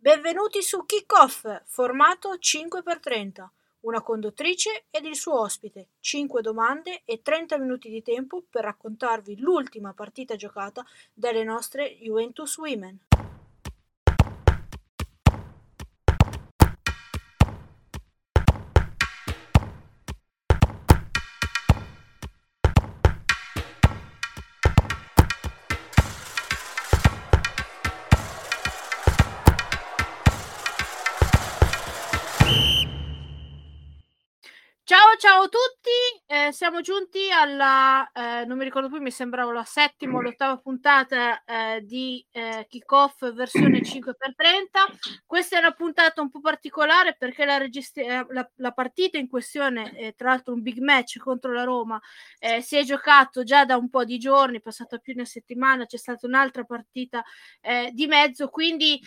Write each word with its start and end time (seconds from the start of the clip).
Benvenuti 0.00 0.62
su 0.62 0.86
Kickoff, 0.86 1.62
formato 1.66 2.36
5x30. 2.36 3.48
Una 3.80 4.00
conduttrice 4.00 4.84
ed 4.90 5.04
il 5.04 5.16
suo 5.16 5.40
ospite, 5.40 5.88
5 5.98 6.40
domande 6.40 7.02
e 7.04 7.20
30 7.20 7.58
minuti 7.58 7.90
di 7.90 8.00
tempo 8.00 8.44
per 8.48 8.62
raccontarvi 8.62 9.40
l'ultima 9.40 9.92
partita 9.94 10.36
giocata 10.36 10.86
dalle 11.12 11.42
nostre 11.42 11.96
Juventus 11.98 12.58
Women. 12.58 13.07
Ciao 35.18 35.42
a 35.42 35.48
tutti, 35.48 35.90
eh, 36.30 36.52
siamo 36.52 36.82
giunti 36.82 37.30
alla, 37.30 38.06
eh, 38.12 38.44
non 38.44 38.58
mi 38.58 38.64
ricordo 38.64 38.90
più, 38.90 39.00
mi 39.00 39.10
sembrava 39.10 39.50
la 39.50 39.64
settima 39.64 40.18
o 40.18 40.20
l'ottava 40.20 40.58
puntata 40.58 41.42
eh, 41.42 41.80
di 41.82 42.22
eh, 42.32 42.66
Kickoff 42.68 43.32
versione 43.32 43.80
5x30. 43.80 45.22
Questa 45.24 45.56
è 45.56 45.58
una 45.58 45.72
puntata 45.72 46.20
un 46.20 46.28
po' 46.28 46.40
particolare 46.40 47.16
perché 47.18 47.46
la, 47.46 47.56
registri- 47.56 48.04
eh, 48.04 48.26
la, 48.28 48.46
la 48.56 48.72
partita 48.72 49.16
in 49.16 49.26
questione, 49.26 49.96
eh, 49.96 50.12
tra 50.14 50.28
l'altro 50.28 50.52
un 50.52 50.60
big 50.60 50.80
match 50.80 51.16
contro 51.16 51.50
la 51.50 51.64
Roma, 51.64 51.98
eh, 52.38 52.60
si 52.60 52.76
è 52.76 52.84
giocato 52.84 53.42
già 53.42 53.64
da 53.64 53.78
un 53.78 53.88
po' 53.88 54.04
di 54.04 54.18
giorni, 54.18 54.60
passata 54.60 54.98
più 54.98 55.14
di 55.14 55.20
una 55.20 55.28
settimana, 55.28 55.86
c'è 55.86 55.96
stata 55.96 56.26
un'altra 56.26 56.64
partita 56.64 57.24
di 57.92 58.06
mezzo, 58.06 58.48
quindi 58.48 59.00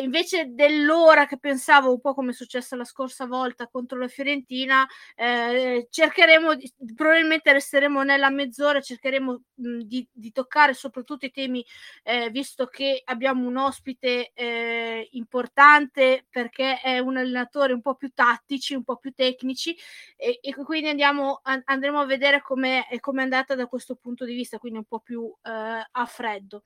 invece 0.00 0.46
dell'ora 0.48 1.26
che 1.26 1.38
pensavo, 1.38 1.92
un 1.92 2.00
po' 2.00 2.14
come 2.14 2.30
è 2.30 2.34
successo 2.34 2.74
la 2.76 2.84
scorsa 2.84 3.26
volta 3.26 3.68
contro 3.68 3.98
la 3.98 4.08
Fiorentina, 4.08 4.86
cercheremo 5.16 6.54
di, 6.54 6.67
probabilmente 6.94 7.52
resteremo 7.52 8.02
nella 8.02 8.30
mezz'ora 8.30 8.80
cercheremo 8.80 9.42
mh, 9.54 9.78
di, 9.80 10.08
di, 10.12 10.32
toccare 10.32 10.74
soprattutto 10.74 11.26
i 11.26 11.30
temi 11.30 11.64
eh, 12.02 12.30
visto 12.30 12.66
che 12.66 13.02
abbiamo 13.04 13.46
un 13.46 13.56
ospite 13.56 14.32
eh, 14.34 15.08
importante 15.12 16.26
perché 16.28 16.80
è 16.80 16.98
un 16.98 17.16
allenatore 17.16 17.72
un 17.72 17.80
po' 17.80 17.94
più 17.94 18.10
tattici 18.14 18.74
un 18.74 18.84
po' 18.84 18.96
più 18.96 19.12
tecnici 19.12 19.76
e, 20.16 20.38
e 20.40 20.54
quindi 20.54 20.88
andiamo 20.88 21.40
an- 21.42 21.62
andremo 21.64 22.00
a 22.00 22.06
vedere 22.06 22.42
come 22.42 22.86
è 22.86 22.98
andata 23.22 23.54
da 23.54 23.66
questo 23.66 23.96
punto 23.96 24.24
di 24.24 24.34
vista 24.34 24.58
quindi 24.58 24.78
un 24.78 24.84
po' 24.84 25.00
più 25.00 25.32
eh, 25.42 25.50
a 25.90 26.06
freddo 26.06 26.62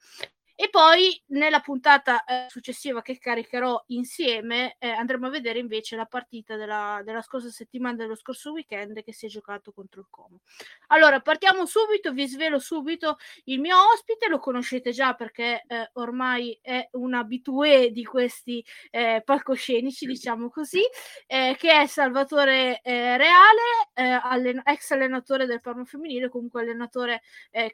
e 0.55 0.69
poi 0.69 1.20
nella 1.28 1.61
puntata 1.61 2.25
eh, 2.25 2.47
successiva 2.48 3.03
che 3.03 3.19
caricherò 3.19 3.84
insieme 3.89 4.77
eh, 4.78 4.91
andremo 4.91 5.27
a 5.27 5.31
vedere 5.31 5.59
invece 5.59 5.97
la 5.97 6.05
partita 6.05 6.56
della, 6.56 7.00
della, 7.05 7.22
scorsa 7.22 7.50
settimana, 7.50 7.97
dello 7.97 8.14
scorso 8.14 8.53
weekend 8.53 9.03
che 9.03 9.12
si 9.12 9.27
è 9.27 9.28
giocato 9.28 9.72
contro 9.72 10.00
il 10.00 10.06
Como. 10.11 10.41
Allora 10.89 11.20
partiamo 11.20 11.67
subito, 11.67 12.12
vi 12.12 12.27
svelo 12.27 12.59
subito 12.59 13.17
il 13.44 13.61
mio 13.61 13.77
ospite, 13.92 14.28
lo 14.28 14.39
conoscete 14.39 14.92
già 14.92 15.14
perché 15.14 15.64
eh, 15.67 15.91
ormai 15.94 16.59
è 16.61 16.89
un 16.92 17.14
abitué 17.14 17.91
di 17.91 18.05
questi 18.05 18.64
eh, 18.91 19.22
palcoscenici, 19.25 20.06
diciamo 20.06 20.48
così, 20.50 20.83
eh, 21.27 21.56
che 21.59 21.81
è 21.81 21.87
Salvatore 21.87 22.81
eh, 22.83 23.16
Reale, 23.16 24.20
allen- 24.22 24.62
ex 24.64 24.91
allenatore 24.91 25.47
del 25.47 25.61
Parma 25.61 25.84
femminile, 25.84 26.28
comunque 26.28 26.62
allenatore 26.62 27.22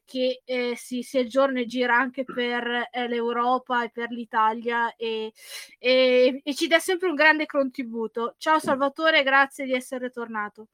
che 0.05 0.43
si, 0.75 1.03
si 1.03 1.19
aggiorna 1.19 1.61
e 1.61 1.67
gira 1.67 1.97
anche 1.97 2.25
per 2.25 2.68
eh, 2.69 3.09
l'Europa 3.09 3.85
e 3.85 3.91
per 3.91 4.11
l'Italia 4.11 4.95
e, 4.97 5.33
e, 5.79 6.41
e, 6.43 6.55
ci 6.55 6.67
dà 6.67 6.79
sempre 6.79 7.09
un 7.09 7.15
grande 7.15 7.47
contributo. 7.47 8.35
Ciao 8.39 8.59
Salvatore, 8.59 9.23
grazie 9.23 9.65
di 9.65 9.75
essere 9.75 10.11
tornato. 10.11 10.69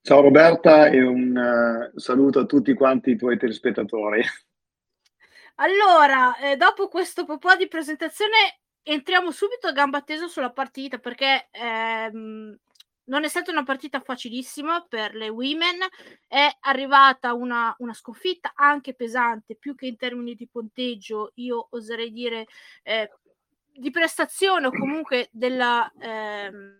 Ciao 0.00 0.20
Roberta 0.20 0.86
e 0.86 1.02
un 1.02 1.90
uh, 1.92 1.98
saluto 1.98 2.40
a 2.40 2.44
tutti 2.44 2.74
quanti 2.74 3.10
i 3.10 3.16
tuoi 3.16 3.36
telespettatori. 3.36 4.22
Allora, 5.56 6.36
eh, 6.36 6.56
dopo 6.56 6.88
questo 6.88 7.24
po' 7.24 7.56
di 7.56 7.66
presentazione 7.66 8.60
entriamo 8.82 9.30
subito 9.30 9.66
a 9.66 9.72
gamba 9.72 10.02
tesa 10.02 10.28
sulla 10.28 10.52
partita 10.52 10.98
perché 10.98 11.48
ehm, 11.50 12.56
non 13.06 13.24
è 13.24 13.28
stata 13.28 13.50
una 13.50 13.62
partita 13.62 14.00
facilissima 14.00 14.84
per 14.88 15.14
le 15.14 15.28
women, 15.28 15.78
è 16.26 16.48
arrivata 16.60 17.34
una, 17.34 17.74
una, 17.78 17.94
sconfitta 17.94 18.52
anche 18.54 18.94
pesante, 18.94 19.56
più 19.56 19.74
che 19.74 19.86
in 19.86 19.96
termini 19.96 20.34
di 20.34 20.48
punteggio, 20.48 21.32
io 21.34 21.68
oserei 21.70 22.12
dire 22.12 22.46
eh, 22.82 23.10
di 23.72 23.90
prestazione 23.90 24.66
o 24.66 24.70
comunque 24.70 25.28
della, 25.30 25.90
ehm, 25.98 26.78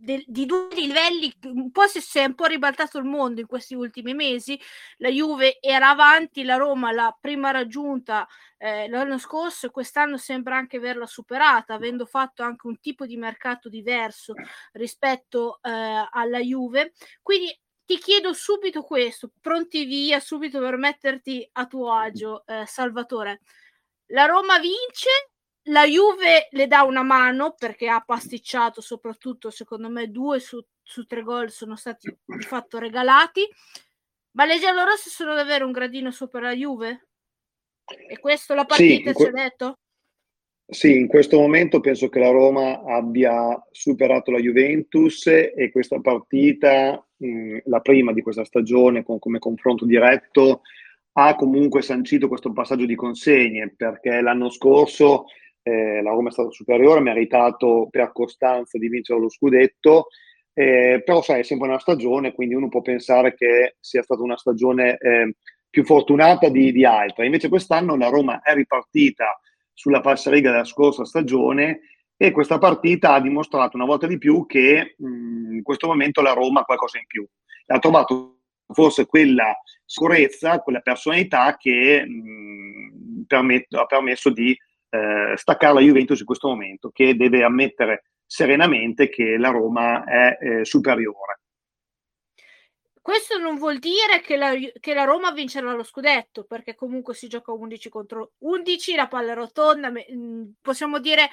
de, 0.00 0.24
di 0.26 0.46
due 0.46 0.68
livelli, 0.74 1.32
un 1.44 1.70
po' 1.70 1.86
si, 1.86 2.00
si 2.00 2.18
è 2.18 2.24
un 2.24 2.34
po' 2.34 2.46
ribaltato 2.46 2.98
il 2.98 3.04
mondo 3.04 3.40
in 3.40 3.46
questi 3.46 3.74
ultimi 3.74 4.14
mesi, 4.14 4.58
la 4.96 5.10
Juve 5.10 5.58
era 5.60 5.90
avanti, 5.90 6.42
la 6.42 6.56
Roma 6.56 6.90
l'ha 6.90 7.16
prima 7.20 7.50
raggiunta 7.50 8.26
eh, 8.56 8.88
l'anno 8.88 9.18
scorso 9.18 9.66
e 9.66 9.70
quest'anno 9.70 10.16
sembra 10.16 10.56
anche 10.56 10.78
averla 10.78 11.06
superata, 11.06 11.74
avendo 11.74 12.06
fatto 12.06 12.42
anche 12.42 12.66
un 12.66 12.78
tipo 12.80 13.04
di 13.06 13.16
mercato 13.16 13.68
diverso 13.68 14.34
rispetto 14.72 15.60
eh, 15.62 16.08
alla 16.10 16.40
Juve. 16.40 16.92
Quindi 17.22 17.58
ti 17.84 17.98
chiedo 17.98 18.32
subito 18.32 18.82
questo, 18.82 19.30
pronti 19.40 19.84
via, 19.84 20.20
subito 20.20 20.60
per 20.60 20.76
metterti 20.76 21.46
a 21.52 21.66
tuo 21.66 21.92
agio, 21.92 22.46
eh, 22.46 22.64
Salvatore. 22.66 23.40
La 24.12 24.24
Roma 24.24 24.58
vince 24.58 25.30
la 25.64 25.86
Juve 25.86 26.48
le 26.50 26.66
dà 26.66 26.82
una 26.82 27.02
mano 27.02 27.54
perché 27.56 27.88
ha 27.88 28.00
pasticciato 28.00 28.80
soprattutto 28.80 29.50
secondo 29.50 29.90
me 29.90 30.10
due 30.10 30.40
su, 30.40 30.64
su 30.82 31.04
tre 31.04 31.22
gol 31.22 31.50
sono 31.50 31.76
stati 31.76 32.08
di 32.24 32.42
fatto 32.42 32.78
regalati 32.78 33.46
ma 34.32 34.44
le 34.44 34.58
giallorosse 34.58 35.10
sono 35.10 35.34
davvero 35.34 35.66
un 35.66 35.72
gradino 35.72 36.10
sopra 36.10 36.40
la 36.40 36.54
Juve? 36.54 37.08
E 38.08 38.18
questo 38.18 38.54
la 38.54 38.64
partita 38.64 39.10
sì, 39.10 39.16
que- 39.16 39.24
ci 39.24 39.30
ha 39.30 39.32
detto? 39.32 39.78
Sì, 40.70 40.96
in 40.96 41.08
questo 41.08 41.36
momento 41.36 41.80
penso 41.80 42.08
che 42.08 42.20
la 42.20 42.30
Roma 42.30 42.84
abbia 42.84 43.60
superato 43.72 44.30
la 44.30 44.38
Juventus 44.38 45.26
e 45.26 45.68
questa 45.72 45.98
partita, 45.98 47.04
mh, 47.16 47.58
la 47.64 47.80
prima 47.80 48.12
di 48.12 48.22
questa 48.22 48.44
stagione 48.44 49.02
con, 49.02 49.18
come 49.18 49.40
confronto 49.40 49.84
diretto, 49.84 50.62
ha 51.14 51.34
comunque 51.34 51.82
sancito 51.82 52.28
questo 52.28 52.52
passaggio 52.52 52.86
di 52.86 52.94
consegne 52.94 53.74
perché 53.76 54.20
l'anno 54.20 54.48
scorso 54.48 55.24
eh, 55.62 56.02
la 56.02 56.10
Roma 56.10 56.28
è 56.28 56.32
stata 56.32 56.50
superiore, 56.50 57.00
ha 57.00 57.02
meritato 57.02 57.88
per 57.90 58.12
costanza 58.12 58.78
di 58.78 58.88
vincere 58.88 59.20
lo 59.20 59.28
scudetto, 59.28 60.08
eh, 60.52 61.02
però 61.04 61.22
sai, 61.22 61.40
è 61.40 61.42
sempre 61.42 61.68
una 61.68 61.78
stagione, 61.78 62.32
quindi 62.32 62.54
uno 62.54 62.68
può 62.68 62.82
pensare 62.82 63.34
che 63.34 63.76
sia 63.80 64.02
stata 64.02 64.22
una 64.22 64.36
stagione 64.36 64.96
eh, 64.98 65.34
più 65.70 65.84
fortunata 65.84 66.48
di, 66.48 66.72
di 66.72 66.84
altre. 66.84 67.26
Invece 67.26 67.48
quest'anno 67.48 67.96
la 67.96 68.08
Roma 68.08 68.42
è 68.42 68.54
ripartita 68.54 69.40
sulla 69.72 70.02
falsariga 70.02 70.50
della 70.50 70.64
scorsa 70.64 71.04
stagione 71.04 71.80
e 72.16 72.32
questa 72.32 72.58
partita 72.58 73.14
ha 73.14 73.20
dimostrato 73.20 73.76
una 73.76 73.86
volta 73.86 74.06
di 74.06 74.18
più 74.18 74.44
che 74.44 74.94
mh, 74.98 75.54
in 75.54 75.62
questo 75.62 75.86
momento 75.86 76.20
la 76.20 76.32
Roma 76.32 76.60
ha 76.60 76.64
qualcosa 76.64 76.98
in 76.98 77.06
più. 77.06 77.26
Ha 77.66 77.78
trovato 77.78 78.40
forse 78.72 79.06
quella 79.06 79.56
sicurezza, 79.86 80.60
quella 80.60 80.80
personalità 80.80 81.56
che 81.56 82.04
mh, 82.04 83.24
permet- 83.26 83.74
ha 83.74 83.86
permesso 83.86 84.30
di 84.30 84.54
eh, 84.90 85.36
staccare 85.36 85.74
la 85.74 85.80
Juventus 85.80 86.20
in 86.20 86.26
questo 86.26 86.48
momento, 86.48 86.90
che 86.90 87.16
deve 87.16 87.42
ammettere 87.42 88.04
serenamente 88.26 89.08
che 89.08 89.36
la 89.38 89.48
Roma 89.48 90.04
è 90.04 90.38
eh, 90.40 90.64
superiore. 90.64 91.40
Questo 93.02 93.38
non 93.38 93.56
vuol 93.56 93.78
dire 93.78 94.20
che 94.22 94.36
la, 94.36 94.52
che 94.78 94.92
la, 94.92 95.04
Roma 95.04 95.32
vincerà 95.32 95.72
lo 95.72 95.82
scudetto, 95.82 96.44
perché 96.44 96.74
comunque 96.74 97.14
si 97.14 97.28
gioca 97.28 97.50
11 97.50 97.88
contro 97.88 98.32
11, 98.38 98.94
la 98.94 99.08
palla 99.08 99.32
rotonda, 99.32 99.90
mm, 99.90 100.50
possiamo 100.60 100.98
dire 100.98 101.30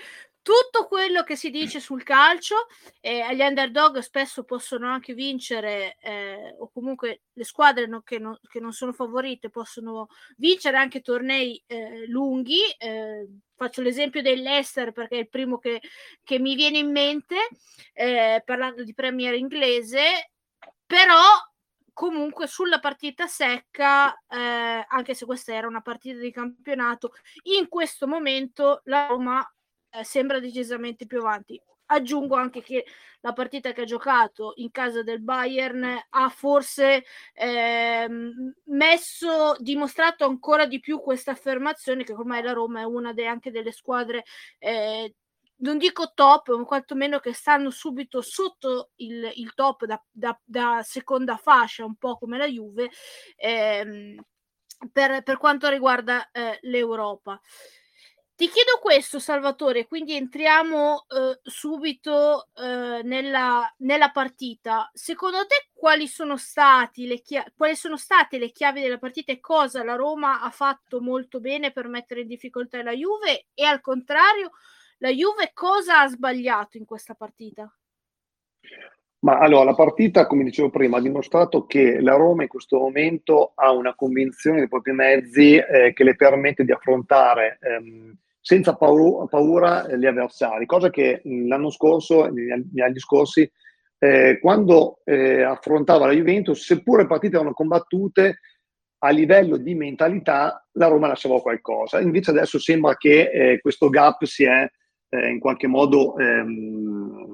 tutto 0.47 0.87
quello 0.87 1.23
che 1.23 1.35
si 1.35 1.49
dice 1.49 1.81
sul 1.81 2.03
calcio 2.03 2.67
eh, 3.01 3.35
gli 3.35 3.41
underdog 3.41 3.99
spesso 3.99 4.45
possono 4.45 4.87
anche 4.87 5.13
vincere 5.13 5.97
eh, 5.99 6.55
o 6.57 6.69
comunque 6.71 7.23
le 7.33 7.43
squadre 7.43 7.85
no, 7.85 8.01
che, 8.01 8.17
no, 8.17 8.39
che, 8.49 8.61
non 8.61 8.71
sono 8.71 8.93
favorite 8.93 9.49
possono 9.49 10.07
vincere 10.37 10.77
anche 10.77 11.01
tornei 11.01 11.61
eh, 11.67 12.07
lunghi 12.07 12.61
eh, 12.77 13.27
faccio 13.57 13.81
l'esempio 13.81 14.21
dell'Ester 14.21 14.93
perché 14.93 15.17
è 15.17 15.19
il 15.19 15.27
primo 15.27 15.57
che, 15.57 15.81
che 16.23 16.39
mi 16.39 16.55
viene 16.55 16.77
in 16.77 16.91
mente 16.93 17.35
eh, 17.91 18.41
parlando 18.45 18.85
di 18.85 18.93
Premier 18.93 19.33
inglese 19.33 20.31
però 20.85 21.23
comunque 21.91 22.45
sulla 22.45 22.79
partita 22.79 23.25
secca, 23.25 24.13
eh, 24.29 24.85
anche 24.87 25.15
se 25.15 25.25
questa 25.25 25.51
era 25.55 25.67
una 25.67 25.81
partita 25.81 26.19
di 26.19 26.31
campionato, 26.31 27.13
in 27.55 27.67
questo 27.67 28.07
momento 28.07 28.81
la 28.83 29.07
Roma 29.07 29.43
eh, 29.89 30.03
sembra 30.03 30.39
decisamente 30.39 31.05
più 31.05 31.19
avanti. 31.19 31.61
aggiungo 31.89 32.35
anche 32.35 32.61
che 32.61 32.85
la 33.21 33.31
partita 33.33 33.71
che 33.71 33.81
ha 33.81 33.85
giocato 33.85 34.53
in 34.57 34.71
casa 34.71 35.03
del 35.03 35.21
Bayern 35.21 35.97
ha 36.09 36.29
forse 36.29 37.05
eh, 37.33 38.07
messo, 38.65 39.55
dimostrato 39.59 40.25
ancora 40.25 40.65
di 40.65 40.79
più 40.81 40.99
questa 40.99 41.31
affermazione 41.31 42.03
che 42.03 42.11
ormai 42.13 42.43
la 42.43 42.51
Roma 42.51 42.81
è 42.81 42.83
una 42.83 43.13
de, 43.13 43.25
anche 43.25 43.51
delle 43.51 43.71
squadre 43.71 44.23
eh, 44.59 45.15
non 45.59 45.77
dico 45.77 46.11
top, 46.13 46.55
ma 46.55 46.63
quantomeno 46.65 47.19
che 47.19 47.33
stanno 47.33 47.69
subito 47.69 48.21
sotto 48.21 48.91
il, 48.97 49.31
il 49.35 49.53
top 49.53 49.85
da, 49.85 50.01
da, 50.11 50.39
da, 50.43 50.81
seconda 50.83 51.37
fascia, 51.37 51.85
un 51.85 51.95
po' 51.95 52.17
come 52.17 52.37
la 52.37 52.47
Juve, 52.47 52.91
ehm, 53.35 54.21
per, 54.91 55.23
per, 55.23 55.37
quanto 55.37 55.69
riguarda 55.69 56.29
eh, 56.31 56.59
l'Europa. 56.61 57.39
Ti 58.37 58.49
chiedo 58.49 58.77
questo, 58.79 59.17
Salvatore, 59.17 59.87
quindi 59.87 60.15
entriamo 60.15 61.07
eh, 61.07 61.39
subito 61.41 62.49
eh, 62.53 63.01
nella, 63.01 63.63
nella, 63.77 64.11
partita. 64.11 64.91
Secondo 64.93 65.39
te 65.47 65.69
quali 65.73 66.05
sono, 66.05 66.35
chia- 67.23 67.51
quali 67.55 67.75
sono 67.75 67.97
state 67.97 68.37
le 68.37 68.51
chiavi 68.51 68.79
della 68.79 68.99
partita 68.99 69.31
e 69.31 69.39
cosa 69.39 69.83
la 69.83 69.95
Roma 69.95 70.41
ha 70.41 70.51
fatto 70.51 71.01
molto 71.01 71.39
bene 71.39 71.71
per 71.71 71.87
mettere 71.87 72.21
in 72.21 72.27
difficoltà 72.27 72.83
la 72.83 72.91
Juve 72.91 73.47
e 73.55 73.65
al 73.65 73.81
contrario 73.81 74.51
la 74.99 75.09
Juve 75.09 75.49
cosa 75.55 76.01
ha 76.01 76.07
sbagliato 76.07 76.77
in 76.77 76.85
questa 76.85 77.15
partita? 77.15 77.67
Ma 79.21 79.39
allora, 79.39 79.63
la 79.63 79.73
partita, 79.73 80.27
come 80.27 80.43
dicevo 80.43 80.69
prima, 80.69 80.97
ha 80.97 81.01
dimostrato 81.01 81.65
che 81.65 81.99
la 82.01 82.13
Roma 82.13 82.43
in 82.43 82.49
questo 82.49 82.77
momento 82.77 83.53
ha 83.55 83.71
una 83.71 83.95
convinzione 83.95 84.59
dei 84.59 84.67
propri 84.67 84.91
mezzi 84.91 85.55
eh, 85.55 85.91
che 85.93 86.03
le 86.03 86.15
permette 86.15 86.63
di 86.63 86.71
affrontare 86.71 87.57
ehm, 87.59 88.15
senza 88.47 88.77
paura, 88.77 89.25
paura 89.25 89.93
gli 89.93 90.05
avversari, 90.05 90.65
cosa 90.65 90.89
che 90.89 91.19
l'anno 91.25 91.69
scorso, 91.69 92.27
negli 92.27 92.79
anni 92.79 92.97
scorsi, 92.97 93.51
eh, 93.99 94.39
quando 94.39 95.01
eh, 95.03 95.43
affrontava 95.43 96.05
la 96.05 96.13
Juventus, 96.13 96.63
seppure 96.63 97.01
le 97.01 97.09
partite 97.09 97.35
erano 97.35 97.51
combattute, 97.51 98.39
a 98.99 99.09
livello 99.09 99.57
di 99.57 99.75
mentalità 99.75 100.65
la 100.71 100.87
Roma 100.87 101.07
lasciava 101.07 101.41
qualcosa. 101.41 101.99
Invece 101.99 102.31
adesso 102.31 102.57
sembra 102.57 102.95
che 102.95 103.29
eh, 103.29 103.59
questo 103.59 103.89
gap 103.89 104.23
si 104.23 104.45
è 104.45 104.65
eh, 105.09 105.29
in 105.29 105.39
qualche 105.39 105.67
modo 105.67 106.17
ehm, 106.17 107.33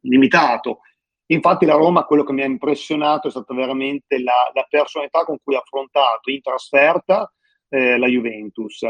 limitato. 0.00 0.80
Infatti 1.26 1.66
la 1.66 1.74
Roma, 1.74 2.04
quello 2.04 2.24
che 2.24 2.32
mi 2.32 2.40
ha 2.40 2.46
impressionato 2.46 3.28
è 3.28 3.30
stata 3.30 3.52
veramente 3.52 4.18
la, 4.18 4.50
la 4.54 4.66
personalità 4.66 5.24
con 5.24 5.36
cui 5.44 5.56
ha 5.56 5.58
affrontato 5.58 6.30
in 6.30 6.40
trasferta 6.40 7.30
eh, 7.68 7.98
la 7.98 8.06
Juventus. 8.06 8.88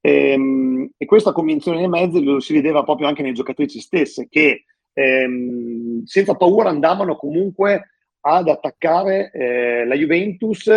E, 0.00 0.30
ehm, 0.32 0.90
e, 0.96 1.04
questa 1.04 1.32
convinzione 1.32 1.78
nei 1.78 1.88
mezzi 1.88 2.22
lo 2.22 2.40
si 2.40 2.54
vedeva 2.54 2.82
proprio 2.82 3.06
anche 3.06 3.22
nei 3.22 3.34
giocatrici 3.34 3.80
stesse 3.80 4.28
che 4.28 4.64
ehm, 4.92 6.04
senza 6.04 6.34
paura 6.34 6.70
andavano 6.70 7.16
comunque 7.16 7.90
ad 8.20 8.48
attaccare 8.48 9.30
eh, 9.32 9.84
la 9.86 9.94
Juventus 9.94 10.70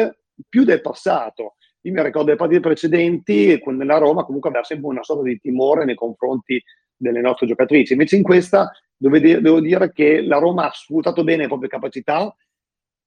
più 0.48 0.64
del 0.64 0.82
passato. 0.82 1.56
Io 1.82 1.92
mi 1.92 2.02
ricordo 2.02 2.32
le 2.32 2.38
partite 2.38 2.62
precedenti, 2.62 3.62
nella 3.66 3.98
Roma 3.98 4.24
comunque 4.24 4.50
aveva 4.50 4.64
sempre 4.64 4.88
una 4.88 5.04
sorta 5.04 5.24
di 5.24 5.38
timore 5.40 5.84
nei 5.84 5.96
confronti 5.96 6.62
delle 6.96 7.20
nostre 7.20 7.48
giocatrici. 7.48 7.92
Invece 7.92 8.16
in 8.16 8.24
questa 8.24 8.72
devo 8.96 9.60
dire 9.60 9.92
che 9.92 10.22
la 10.22 10.38
Roma 10.38 10.70
ha 10.70 10.72
sfruttato 10.74 11.26
bene 11.26 11.42
le 11.42 11.48
proprie 11.48 11.68
capacità 11.68 12.34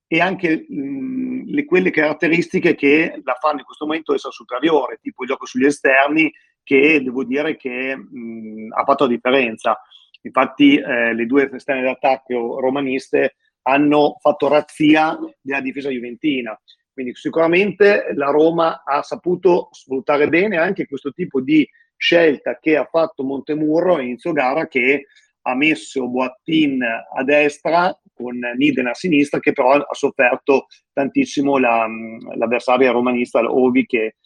e 0.06 0.20
anche 0.20 0.66
mh, 0.68 1.44
le, 1.46 1.64
quelle 1.64 1.90
caratteristiche 1.90 2.74
che 2.74 3.20
la 3.24 3.36
fanno 3.40 3.58
in 3.58 3.64
questo 3.64 3.86
momento 3.86 4.14
essere 4.14 4.32
superiore, 4.32 4.98
tipo 5.00 5.22
il 5.22 5.28
gioco 5.28 5.46
sugli 5.46 5.66
esterni, 5.66 6.32
che 6.62 7.00
devo 7.02 7.24
dire 7.24 7.56
che 7.56 7.96
mh, 7.96 8.72
ha 8.76 8.84
fatto 8.84 9.04
la 9.04 9.10
differenza. 9.10 9.80
Infatti 10.22 10.76
eh, 10.76 11.14
le 11.14 11.26
due 11.26 11.50
esterne 11.52 11.82
d'attacco 11.82 12.60
romaniste 12.60 13.36
hanno 13.62 14.16
fatto 14.20 14.48
razzia 14.48 15.18
della 15.40 15.60
difesa 15.60 15.90
juventina. 15.90 16.58
Quindi 16.92 17.14
sicuramente 17.14 18.06
la 18.14 18.30
Roma 18.30 18.82
ha 18.84 19.02
saputo 19.02 19.68
sfruttare 19.70 20.28
bene 20.28 20.56
anche 20.56 20.86
questo 20.86 21.12
tipo 21.12 21.40
di 21.40 21.68
scelta 21.96 22.58
che 22.58 22.76
ha 22.76 22.88
fatto 22.90 23.22
Montemurro 23.22 23.96
a 23.96 24.02
inizio 24.02 24.32
gara 24.32 24.66
che 24.66 25.06
ha 25.46 25.54
messo 25.54 26.08
Boattin 26.08 26.82
a 26.82 27.22
destra 27.22 27.96
con 28.12 28.38
Niden 28.56 28.88
a 28.88 28.94
sinistra 28.94 29.38
che 29.38 29.52
però 29.52 29.72
ha 29.72 29.94
sofferto 29.94 30.66
tantissimo 30.92 31.58
la, 31.58 31.86
l'avversaria 32.34 32.90
romanista 32.90 33.40
Ovi 33.40 33.86
che 33.86 34.16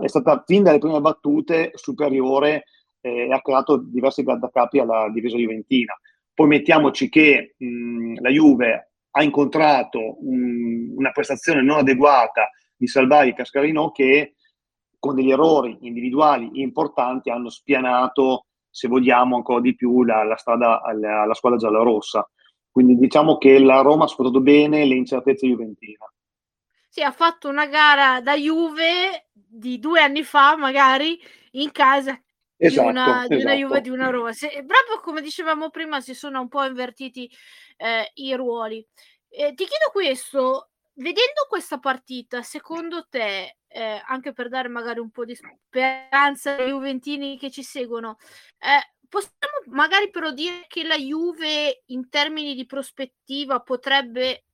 è 0.00 0.08
stata 0.08 0.42
fin 0.46 0.62
dalle 0.62 0.78
prime 0.78 1.00
battute 1.00 1.72
superiore 1.74 2.64
eh, 3.00 3.26
e 3.26 3.32
ha 3.32 3.40
creato 3.42 3.76
diversi 3.76 4.22
grattacapi 4.22 4.78
alla 4.78 5.10
difesa 5.12 5.36
juventina. 5.36 5.94
Poi 6.32 6.46
mettiamoci 6.46 7.08
che 7.08 7.54
mh, 7.58 8.20
la 8.20 8.30
Juve 8.30 8.92
ha 9.10 9.22
incontrato 9.22 10.16
un, 10.20 10.94
una 10.96 11.10
prestazione 11.10 11.62
non 11.62 11.78
adeguata 11.78 12.48
di 12.76 12.86
Salvari 12.86 13.30
e 13.30 13.34
Cascarino 13.34 13.90
che 13.90 14.34
con 14.98 15.14
degli 15.14 15.30
errori 15.30 15.76
individuali 15.82 16.60
importanti 16.60 17.30
hanno 17.30 17.50
spianato 17.50 18.46
se 18.78 18.86
vogliamo, 18.86 19.34
ancora 19.34 19.60
di 19.60 19.74
più 19.74 20.04
la, 20.04 20.22
la 20.22 20.36
strada 20.36 20.80
alla, 20.82 21.22
alla 21.22 21.34
squadra 21.34 21.58
giallorossa. 21.58 22.28
Quindi 22.70 22.96
diciamo 22.96 23.38
che 23.38 23.58
la 23.58 23.80
Roma 23.80 24.04
ha 24.04 24.06
sfruttato 24.06 24.40
bene 24.40 24.84
le 24.84 24.94
incertezze 24.94 25.48
juventine. 25.48 25.98
Sì, 26.88 27.02
ha 27.02 27.10
fatto 27.10 27.48
una 27.48 27.66
gara 27.66 28.20
da 28.20 28.36
Juve 28.36 29.30
di 29.32 29.80
due 29.80 30.00
anni 30.00 30.22
fa, 30.22 30.56
magari 30.56 31.20
in 31.52 31.72
casa 31.72 32.20
esatto, 32.56 32.82
di, 32.84 32.90
una, 32.90 33.06
esatto. 33.06 33.34
di 33.34 33.42
una 33.42 33.54
Juve 33.54 33.80
di 33.80 33.90
una 33.90 34.10
Roma. 34.10 34.32
Se, 34.32 34.48
proprio 34.48 35.00
come 35.02 35.20
dicevamo 35.20 35.70
prima, 35.70 36.00
si 36.00 36.14
sono 36.14 36.40
un 36.40 36.48
po' 36.48 36.64
invertiti 36.64 37.28
eh, 37.78 38.10
i 38.14 38.32
ruoli. 38.34 38.86
Eh, 39.28 39.54
ti 39.54 39.64
chiedo 39.64 39.90
questo: 39.90 40.70
vedendo 40.94 41.46
questa 41.48 41.78
partita, 41.78 42.42
secondo 42.42 43.06
te, 43.10 43.57
eh, 43.68 44.02
anche 44.06 44.32
per 44.32 44.48
dare 44.48 44.68
magari 44.68 44.98
un 44.98 45.10
po' 45.10 45.24
di 45.24 45.34
speranza 45.36 46.56
ai 46.56 46.68
Juventini 46.70 47.38
che 47.38 47.50
ci 47.50 47.62
seguono, 47.62 48.16
eh, 48.58 48.94
possiamo 49.08 49.62
magari 49.66 50.10
però 50.10 50.30
dire 50.30 50.64
che 50.68 50.84
la 50.84 50.96
Juve 50.96 51.82
in 51.86 52.08
termini 52.08 52.54
di 52.54 52.66
prospettiva 52.66 53.60
potrebbe 53.60 54.44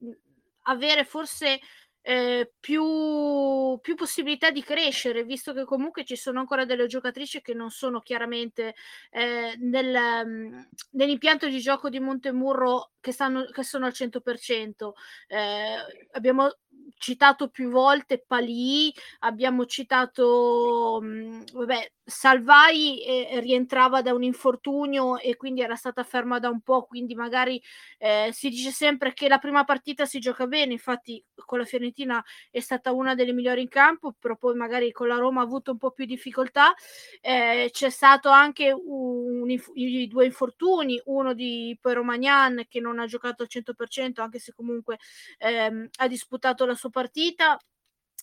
avere 0.62 1.05
forse 1.05 1.61
eh, 2.06 2.52
più, 2.61 3.78
più, 3.81 3.94
possibilità 3.94 4.50
di 4.50 4.62
crescere, 4.62 5.25
visto 5.25 5.55
che 5.55 5.64
comunque 5.64 6.05
ci 6.05 6.17
sono 6.17 6.38
ancora 6.38 6.67
delle 6.67 6.87
giocatrici 6.87 7.40
che 7.40 7.55
non 7.55 7.70
sono 7.70 8.00
chiaramente 8.00 8.75
eh, 9.10 9.56
nel, 9.58 10.69
nell'impianto 10.90 11.49
di 11.49 11.60
gioco 11.60 11.88
di 11.88 12.00
Montemurro 12.00 12.90
che, 13.00 13.10
stanno, 13.10 13.46
che 13.46 13.62
sono 13.62 13.87
al 13.87 13.93
100%. 13.93 14.93
Eh, 15.28 15.76
abbiamo 16.12 16.50
citato 16.96 17.48
più 17.48 17.70
volte 17.70 18.22
Palì, 18.26 18.92
abbiamo 19.20 19.66
citato 19.66 21.00
mm, 21.02 21.42
vabbè, 21.52 21.90
Salvai 22.06 23.02
eh, 23.02 23.40
rientrava 23.40 24.02
da 24.02 24.12
un 24.12 24.22
infortunio 24.22 25.19
e 25.19 25.36
quindi 25.36 25.62
era 25.62 25.74
stata 25.74 26.03
ferma 26.03 26.38
da 26.38 26.50
un 26.50 26.60
po', 26.60 26.84
quindi 26.84 27.14
magari 27.14 27.60
eh, 27.98 28.29
si 28.31 28.50
dice 28.50 28.70
sempre 28.70 29.14
che 29.14 29.26
la 29.26 29.38
prima 29.38 29.64
partita 29.64 30.05
si 30.05 30.19
gioca 30.19 30.46
bene, 30.46 30.72
infatti 30.72 31.24
con 31.46 31.58
la 31.58 31.64
Fiorentina 31.64 32.22
è 32.50 32.60
stata 32.60 32.93
una 32.93 33.14
delle 33.14 33.32
migliori 33.32 33.62
in 33.62 33.69
campo, 33.69 34.14
però 34.19 34.36
poi 34.36 34.55
magari 34.55 34.93
con 34.93 35.08
la 35.08 35.17
Roma 35.17 35.41
ha 35.41 35.44
avuto 35.44 35.70
un 35.70 35.79
po' 35.79 35.93
più 35.93 36.05
difficoltà, 36.05 36.74
eh, 37.22 37.70
c'è 37.72 37.88
stato 37.88 38.29
anche 38.29 38.70
un, 38.70 39.41
un, 39.48 40.06
due 40.08 40.26
infortuni, 40.26 41.00
uno 41.06 41.32
di 41.32 41.76
poi 41.81 41.94
Romagnan 41.94 42.67
che 42.69 42.81
non 42.81 42.98
ha 42.98 43.06
giocato 43.06 43.43
al 43.43 43.48
100% 43.48 44.20
anche 44.20 44.38
se 44.38 44.53
comunque 44.53 44.98
ehm, 45.38 45.88
ha 45.96 46.08
disputato 46.08 46.67
la 46.67 46.73
sua 46.74 46.90
partita, 46.90 47.58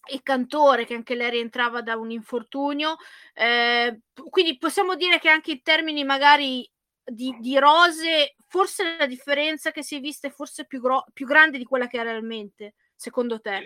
e 0.09 0.21
Cantore 0.23 0.85
che 0.85 0.95
anche 0.95 1.15
lei 1.15 1.29
rientrava 1.31 1.81
da 1.81 1.95
un 1.95 2.11
infortunio. 2.11 2.95
Eh, 3.33 4.01
quindi 4.29 4.57
possiamo 4.57 4.95
dire 4.95 5.19
che 5.19 5.29
anche 5.29 5.51
in 5.51 5.61
termini 5.61 6.03
magari 6.03 6.67
di, 7.03 7.35
di, 7.39 7.57
rose, 7.57 8.35
forse 8.47 8.95
la 8.97 9.05
differenza 9.05 9.71
che 9.71 9.83
si 9.83 9.95
è 9.95 9.99
vista 9.99 10.27
è 10.27 10.31
forse 10.31 10.65
più, 10.65 10.79
gro- 10.81 11.05
più 11.13 11.25
grande 11.25 11.57
di 11.57 11.65
quella 11.65 11.87
che 11.87 11.99
è 11.99 12.03
realmente, 12.03 12.75
secondo 12.95 13.39
te? 13.39 13.61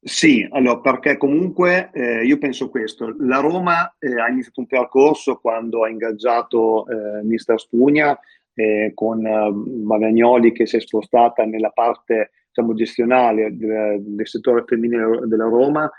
Sì, 0.00 0.46
allora 0.50 0.80
perché 0.80 1.16
comunque 1.16 1.90
eh, 1.94 2.24
io 2.26 2.36
penso 2.36 2.68
questo, 2.68 3.14
la 3.20 3.38
Roma 3.38 3.94
eh, 3.98 4.20
ha 4.20 4.28
iniziato 4.28 4.60
un 4.60 4.66
percorso 4.66 5.38
quando 5.38 5.82
ha 5.82 5.88
ingaggiato 5.88 6.86
eh, 6.86 7.22
Mister 7.22 7.58
Spugna 7.58 8.18
eh, 8.52 8.92
con 8.94 9.24
eh, 9.24 9.50
Magagnoli 9.50 10.52
che 10.52 10.66
si 10.66 10.76
è 10.76 10.80
spostata 10.80 11.44
nella 11.44 11.70
parte 11.70 12.32
diciamo, 12.54 12.74
gestionale 12.74 13.56
del, 13.56 14.00
del, 14.00 14.28
settore 14.28 14.62
femminile 14.64 15.26
della 15.26 15.44
Roma, 15.44 15.90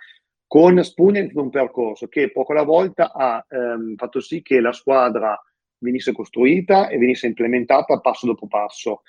con 0.47 0.81
Spugna 0.83 1.27
un 1.33 1.49
percorso 1.49 2.07
che 2.07 2.31
poco 2.31 2.53
alla 2.53 2.63
volta 2.63 3.11
ha 3.11 3.45
ehm, 3.47 3.95
fatto 3.95 4.21
sì 4.21 4.41
che 4.41 4.61
la 4.61 4.71
squadra 4.71 5.37
venisse 5.79 6.13
costruita 6.13 6.87
e 6.87 6.97
venisse 6.97 7.27
implementata 7.27 7.99
passo 7.99 8.25
dopo 8.25 8.47
passo. 8.47 9.01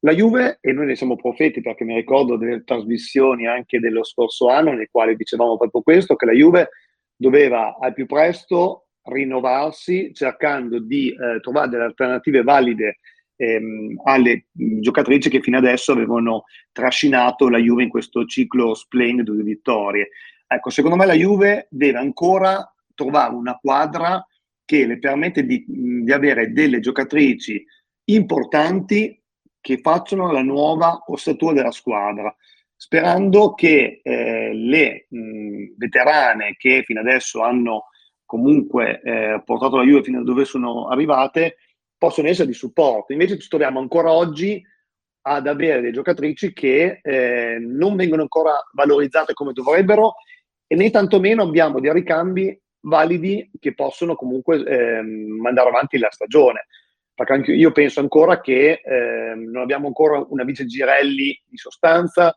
La 0.00 0.12
Juve, 0.12 0.58
e 0.60 0.72
noi 0.72 0.86
ne 0.86 0.94
siamo 0.94 1.16
profeti 1.16 1.60
perché 1.60 1.82
mi 1.84 1.94
ricordo 1.94 2.36
delle 2.36 2.62
trasmissioni 2.62 3.46
anche 3.46 3.80
dello 3.80 4.04
scorso 4.04 4.48
anno, 4.48 4.70
nelle 4.70 4.88
quali 4.88 5.16
dicevamo 5.16 5.56
proprio 5.56 5.82
questo, 5.82 6.14
che 6.14 6.26
la 6.26 6.32
Juve 6.32 6.68
doveva 7.16 7.76
al 7.80 7.94
più 7.94 8.06
presto 8.06 8.88
rinnovarsi 9.02 10.12
cercando 10.12 10.78
di 10.80 11.10
eh, 11.10 11.40
trovare 11.40 11.68
delle 11.68 11.84
alternative 11.84 12.42
valide 12.42 12.98
ehm, 13.36 14.00
alle 14.04 14.46
giocatrici 14.52 15.28
che 15.28 15.40
fino 15.40 15.58
adesso 15.58 15.92
avevano 15.92 16.44
trascinato 16.72 17.48
la 17.48 17.58
Juve 17.58 17.84
in 17.84 17.88
questo 17.88 18.24
ciclo 18.24 18.74
splendido 18.74 19.32
di 19.34 19.42
vittorie. 19.42 20.08
Ecco, 20.46 20.70
secondo 20.70 20.96
me 20.96 21.06
la 21.06 21.14
Juve 21.14 21.66
deve 21.70 21.98
ancora 21.98 22.72
trovare 22.94 23.34
una 23.34 23.58
quadra 23.60 24.24
che 24.64 24.86
le 24.86 24.98
permette 24.98 25.44
di, 25.44 25.64
di 25.66 26.12
avere 26.12 26.52
delle 26.52 26.80
giocatrici 26.80 27.64
importanti 28.08 29.20
che 29.60 29.78
facciano 29.78 30.30
la 30.30 30.42
nuova 30.42 31.02
ossatura 31.06 31.52
della 31.52 31.72
squadra, 31.72 32.34
sperando 32.74 33.54
che 33.54 34.00
eh, 34.02 34.52
le 34.54 35.06
mh, 35.08 35.74
veterane 35.76 36.54
che 36.56 36.82
fino 36.84 37.00
adesso 37.00 37.42
hanno 37.42 37.86
comunque 38.24 39.00
eh, 39.02 39.42
portato 39.44 39.76
la 39.76 39.84
Juve 39.84 40.02
fino 40.02 40.20
a 40.20 40.24
dove 40.24 40.44
sono 40.44 40.88
arrivate 40.88 41.56
possono 41.98 42.28
essere 42.28 42.48
di 42.48 42.54
supporto. 42.54 43.12
Invece 43.12 43.38
ci 43.38 43.48
troviamo 43.48 43.78
ancora 43.80 44.12
oggi 44.12 44.62
ad 45.28 45.46
avere 45.46 45.80
delle 45.80 45.92
giocatrici 45.92 46.52
che 46.52 47.00
eh, 47.02 47.58
non 47.58 47.96
vengono 47.96 48.22
ancora 48.22 48.52
valorizzate 48.72 49.32
come 49.32 49.52
dovrebbero 49.52 50.14
e 50.66 50.76
né 50.76 50.90
tantomeno 50.90 51.42
abbiamo 51.42 51.80
dei 51.80 51.92
ricambi 51.92 52.58
validi 52.80 53.50
che 53.58 53.74
possono 53.74 54.14
comunque 54.14 54.64
eh, 54.64 55.02
mandare 55.02 55.68
avanti 55.68 55.98
la 55.98 56.10
stagione. 56.10 56.66
Perché 57.12 57.32
anche 57.32 57.52
io 57.52 57.72
penso 57.72 58.00
ancora 58.00 58.40
che 58.40 58.80
eh, 58.84 59.34
non 59.34 59.62
abbiamo 59.62 59.86
ancora 59.86 60.24
una 60.28 60.44
vice 60.44 60.66
Girelli 60.66 61.40
di 61.44 61.56
sostanza, 61.56 62.36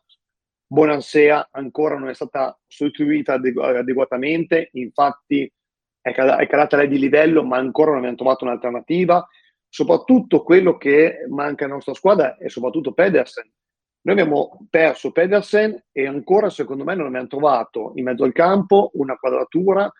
Bonansea 0.66 1.48
ancora 1.52 1.98
non 1.98 2.08
è 2.08 2.14
stata 2.14 2.58
sostituita 2.66 3.34
adegu- 3.34 3.62
adeguatamente, 3.62 4.70
infatti 4.72 5.52
è, 6.00 6.14
cal- 6.14 6.38
è 6.38 6.46
calata 6.46 6.78
lei 6.78 6.88
di 6.88 6.98
livello, 6.98 7.44
ma 7.44 7.58
ancora 7.58 7.90
non 7.90 7.98
abbiamo 7.98 8.16
trovato 8.16 8.44
un'alternativa 8.44 9.28
soprattutto 9.70 10.42
quello 10.42 10.76
che 10.76 11.24
manca 11.28 11.64
alla 11.64 11.74
nostra 11.74 11.94
squadra 11.94 12.36
è 12.36 12.48
soprattutto 12.48 12.92
Pedersen. 12.92 13.50
Noi 14.02 14.18
abbiamo 14.18 14.66
perso 14.68 15.12
Pedersen 15.12 15.80
e 15.92 16.06
ancora, 16.06 16.50
secondo 16.50 16.84
me, 16.84 16.94
non 16.94 17.06
abbiamo 17.06 17.28
trovato 17.28 17.92
in 17.94 18.04
mezzo 18.04 18.24
al 18.24 18.32
campo 18.32 18.90
una 18.94 19.16
quadratura 19.16 19.90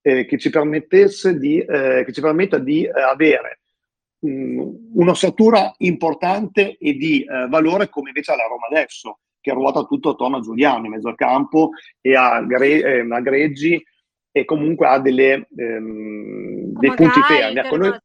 eh, 0.00 0.24
che 0.26 0.38
ci 0.38 0.50
permettesse 0.50 1.38
di, 1.38 1.58
eh, 1.60 2.02
che 2.04 2.12
ci 2.12 2.20
permetta 2.20 2.58
di 2.58 2.84
eh, 2.84 2.90
avere 2.90 3.60
mh, 4.18 4.68
un'ossatura 4.94 5.72
importante 5.78 6.76
e 6.78 6.94
di 6.94 7.22
eh, 7.22 7.46
valore 7.48 7.88
come 7.88 8.08
invece 8.08 8.32
ha 8.32 8.36
la 8.36 8.46
Roma 8.48 8.66
adesso, 8.68 9.20
che 9.40 9.52
ruota 9.52 9.84
tutto 9.84 10.10
attorno 10.10 10.38
a 10.38 10.40
Giuliano 10.40 10.86
in 10.86 10.92
mezzo 10.92 11.08
al 11.08 11.14
campo 11.14 11.70
e 12.00 12.16
a, 12.16 12.42
Gre- 12.42 12.82
eh, 12.82 13.06
a 13.08 13.20
Greggi 13.20 13.80
e 14.32 14.44
comunque 14.44 14.86
ha 14.86 14.98
delle, 14.98 15.46
ehm, 15.54 16.72
dei 16.72 16.94
punti 16.94 17.20
fermi. 17.20 17.58
Ecco, 17.58 17.76
noi, 17.76 17.96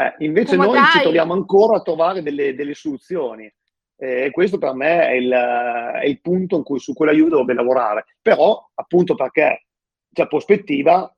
eh, 0.00 0.14
invece 0.18 0.54
Come 0.54 0.68
noi 0.68 0.78
dai. 0.78 0.90
ci 0.92 1.00
troviamo 1.00 1.32
ancora 1.32 1.78
a 1.78 1.82
trovare 1.82 2.22
delle, 2.22 2.54
delle 2.54 2.74
soluzioni 2.74 3.52
eh, 3.96 4.26
e 4.26 4.30
questo 4.30 4.58
per 4.58 4.74
me 4.74 5.08
è 5.08 5.14
il, 5.14 5.30
è 5.30 6.06
il 6.06 6.20
punto 6.20 6.62
cui, 6.62 6.78
su 6.78 6.92
cui 6.92 7.06
la 7.06 7.12
Juve 7.12 7.30
dovrebbe 7.30 7.54
lavorare. 7.54 8.06
Però, 8.22 8.70
appunto 8.74 9.16
perché 9.16 9.66
c'è 10.12 10.28
prospettiva, 10.28 11.12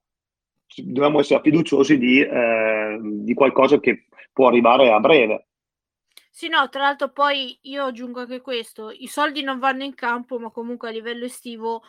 dobbiamo 0.77 1.21
essere 1.21 1.43
fiduciosi 1.43 1.99
di, 1.99 2.23
eh, 2.23 2.99
di 3.03 3.35
qualcosa 3.35 3.79
che 3.79 4.07
può 4.33 4.49
arrivare 4.49 4.91
a 4.91 4.99
breve. 4.99 5.49
Sì, 6.31 6.49
no, 6.49 6.67
tra 6.71 6.81
l'altro 6.81 7.11
poi 7.11 7.59
io 7.63 7.85
aggiungo 7.85 8.21
anche 8.21 8.41
questo, 8.41 8.91
i 8.91 9.09
soldi 9.09 9.43
non 9.43 9.59
vanno 9.59 9.85
in 9.85 9.95
campo, 9.95 10.39
ma 10.39 10.51
comunque 10.51 10.89
a 10.89 10.93
livello 10.93 11.27
estivo 11.27 11.83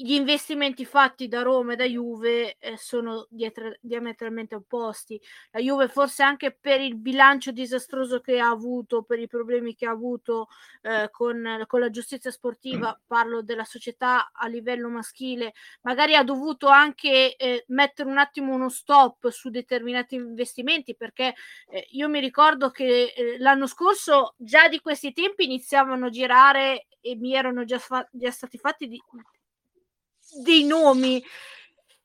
gli 0.00 0.12
investimenti 0.12 0.84
fatti 0.84 1.26
da 1.26 1.42
Roma 1.42 1.72
e 1.72 1.76
da 1.76 1.84
Juve 1.84 2.56
eh, 2.60 2.76
sono 2.76 3.26
dietro, 3.28 3.74
diametralmente 3.80 4.54
opposti. 4.54 5.20
La 5.50 5.58
Juve 5.58 5.88
forse 5.88 6.22
anche 6.22 6.52
per 6.52 6.80
il 6.80 6.96
bilancio 6.96 7.50
disastroso 7.50 8.20
che 8.20 8.38
ha 8.38 8.48
avuto, 8.48 9.02
per 9.02 9.18
i 9.18 9.26
problemi 9.26 9.74
che 9.74 9.86
ha 9.86 9.90
avuto 9.90 10.46
eh, 10.82 11.08
con, 11.10 11.64
con, 11.66 11.80
la 11.80 11.90
giustizia 11.90 12.30
sportiva, 12.30 12.96
parlo 13.08 13.42
della 13.42 13.64
società 13.64 14.30
a 14.32 14.46
livello 14.46 14.88
maschile, 14.88 15.52
magari 15.82 16.14
ha 16.14 16.22
dovuto 16.22 16.68
anche 16.68 17.34
eh, 17.34 17.64
mettere 17.68 18.08
un 18.08 18.18
attimo 18.18 18.54
uno 18.54 18.68
stop 18.68 19.28
su 19.30 19.50
determinati 19.50 20.14
investimenti 20.14 20.94
perché 20.94 21.34
eh, 21.70 21.86
io 21.90 22.08
mi 22.08 22.20
ricordo 22.20 22.70
che 22.70 23.12
eh, 23.16 23.36
l'anno 23.38 23.66
scorso 23.66 24.34
già 24.36 24.68
di 24.68 24.78
questi 24.78 25.12
tempi 25.12 25.42
iniziavano 25.44 26.06
a 26.06 26.10
girare 26.10 26.86
e 27.00 27.16
mi 27.16 27.34
erano 27.34 27.64
già, 27.64 27.80
fa- 27.80 28.08
già 28.12 28.30
stati 28.30 28.58
fatti 28.58 28.86
di, 28.86 29.02
dei 30.42 30.64
nomi 30.64 31.22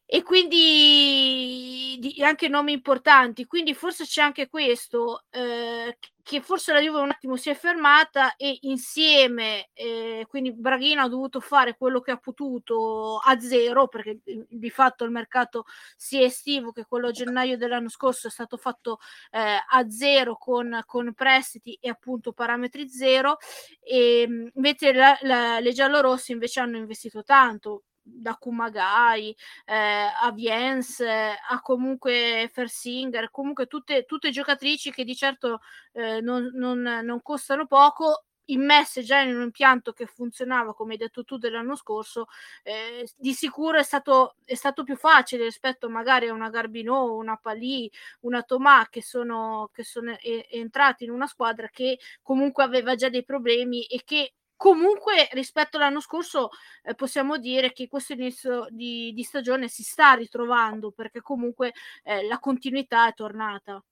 e 0.05 0.21
quindi 0.21 1.97
di, 1.99 2.21
anche 2.23 2.47
nomi 2.47 2.71
importanti. 2.71 3.45
Quindi 3.45 3.73
forse 3.73 4.05
c'è 4.05 4.21
anche 4.21 4.47
questo, 4.47 5.23
eh, 5.31 5.97
che 6.21 6.41
forse 6.41 6.71
la 6.71 6.79
Juve 6.81 6.99
un 6.99 7.09
attimo 7.09 7.35
si 7.35 7.49
è 7.49 7.55
fermata 7.55 8.35
e 8.35 8.57
insieme, 8.61 9.69
eh, 9.73 10.25
quindi 10.29 10.53
Braghino 10.53 11.01
ha 11.01 11.09
dovuto 11.09 11.39
fare 11.39 11.75
quello 11.75 11.99
che 11.99 12.11
ha 12.11 12.17
potuto 12.17 13.17
a 13.17 13.39
zero, 13.39 13.87
perché 13.87 14.19
di 14.23 14.69
fatto 14.69 15.03
il 15.03 15.09
mercato 15.09 15.65
sia 15.97 16.21
estivo 16.21 16.71
che 16.71 16.85
quello 16.85 17.07
a 17.07 17.11
gennaio 17.11 17.57
dell'anno 17.57 17.89
scorso 17.89 18.27
è 18.27 18.29
stato 18.29 18.57
fatto 18.57 18.99
eh, 19.31 19.39
a 19.39 19.89
zero 19.89 20.37
con, 20.37 20.79
con, 20.85 21.13
prestiti 21.13 21.75
e 21.81 21.89
appunto 21.89 22.33
parametri 22.33 22.87
zero, 22.87 23.37
e 23.81 24.27
invece 24.53 24.93
la, 24.93 25.17
la, 25.21 25.59
le 25.59 25.71
giallorossi 25.71 26.33
invece 26.33 26.59
hanno 26.59 26.77
investito 26.77 27.23
tanto 27.23 27.83
da 28.03 28.35
Kumagai 28.35 29.35
eh, 29.65 29.73
a 30.21 30.31
Viens 30.33 30.99
eh, 30.99 31.35
a 31.49 31.61
comunque 31.61 32.49
Fersinger 32.51 33.31
comunque 33.31 33.67
tutte, 33.67 34.05
tutte 34.05 34.29
giocatrici 34.29 34.91
che 34.91 35.03
di 35.03 35.15
certo 35.15 35.61
eh, 35.93 36.19
non, 36.21 36.51
non, 36.53 36.81
non 36.81 37.21
costano 37.21 37.65
poco 37.65 38.25
immesse 38.45 39.03
già 39.03 39.19
in 39.19 39.35
un 39.35 39.43
impianto 39.43 39.93
che 39.93 40.05
funzionava, 40.05 40.73
come 40.73 40.93
hai 40.93 40.97
detto 40.97 41.23
tu, 41.23 41.37
dell'anno 41.37 41.75
scorso, 41.75 42.27
eh, 42.63 43.07
di 43.15 43.33
sicuro 43.33 43.77
è 43.77 43.83
stato, 43.83 44.35
è 44.43 44.55
stato 44.55 44.83
più 44.83 44.95
facile 44.97 45.45
rispetto 45.45 45.89
magari 45.89 46.27
a 46.27 46.33
una 46.33 46.49
Garbino, 46.49 47.15
una 47.15 47.37
Palì, 47.37 47.89
una 48.21 48.43
Tomà 48.43 48.87
che 48.89 49.01
sono, 49.01 49.69
che 49.73 49.83
sono 49.83 50.17
e, 50.19 50.47
entrati 50.51 51.05
in 51.05 51.11
una 51.11 51.27
squadra 51.27 51.69
che 51.69 51.99
comunque 52.21 52.63
aveva 52.63 52.95
già 52.95 53.09
dei 53.09 53.23
problemi 53.23 53.85
e 53.85 54.01
che 54.03 54.33
comunque 54.63 55.27
rispetto 55.33 55.75
all'anno 55.75 55.99
scorso 55.99 56.47
eh, 56.83 56.95
possiamo 56.95 57.37
dire 57.37 57.73
che 57.73 57.89
questo 57.89 58.13
inizio 58.13 58.65
di, 58.69 59.11
di, 59.13 59.21
stagione 59.23 59.67
si 59.67 59.83
sta 59.83 60.13
ritrovando 60.13 60.91
perché 60.91 61.19
comunque 61.19 61.73
eh, 62.01 62.25
la 62.25 62.39
continuità 62.39 63.09
è 63.09 63.13
tornata. 63.13 63.83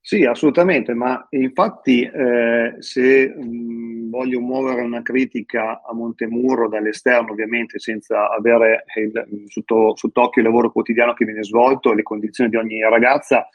Sì, 0.00 0.24
assolutamente, 0.24 0.92
ma 0.92 1.24
infatti 1.30 2.02
eh, 2.02 2.74
se 2.80 3.28
mh, 3.28 4.10
voglio 4.10 4.40
muovere 4.40 4.82
una 4.82 5.02
critica 5.02 5.80
a 5.84 5.94
Montemuro 5.94 6.68
dall'esterno, 6.68 7.30
ovviamente 7.30 7.78
senza 7.78 8.28
avere 8.30 8.86
il, 8.96 9.46
sotto, 9.46 9.94
sott'occhio 9.94 10.42
il 10.42 10.48
lavoro 10.48 10.72
quotidiano 10.72 11.14
che 11.14 11.24
viene 11.24 11.44
svolto 11.44 11.92
e 11.92 11.94
le 11.94 12.02
condizioni 12.02 12.50
di 12.50 12.56
ogni 12.56 12.80
ragazza, 12.80 13.48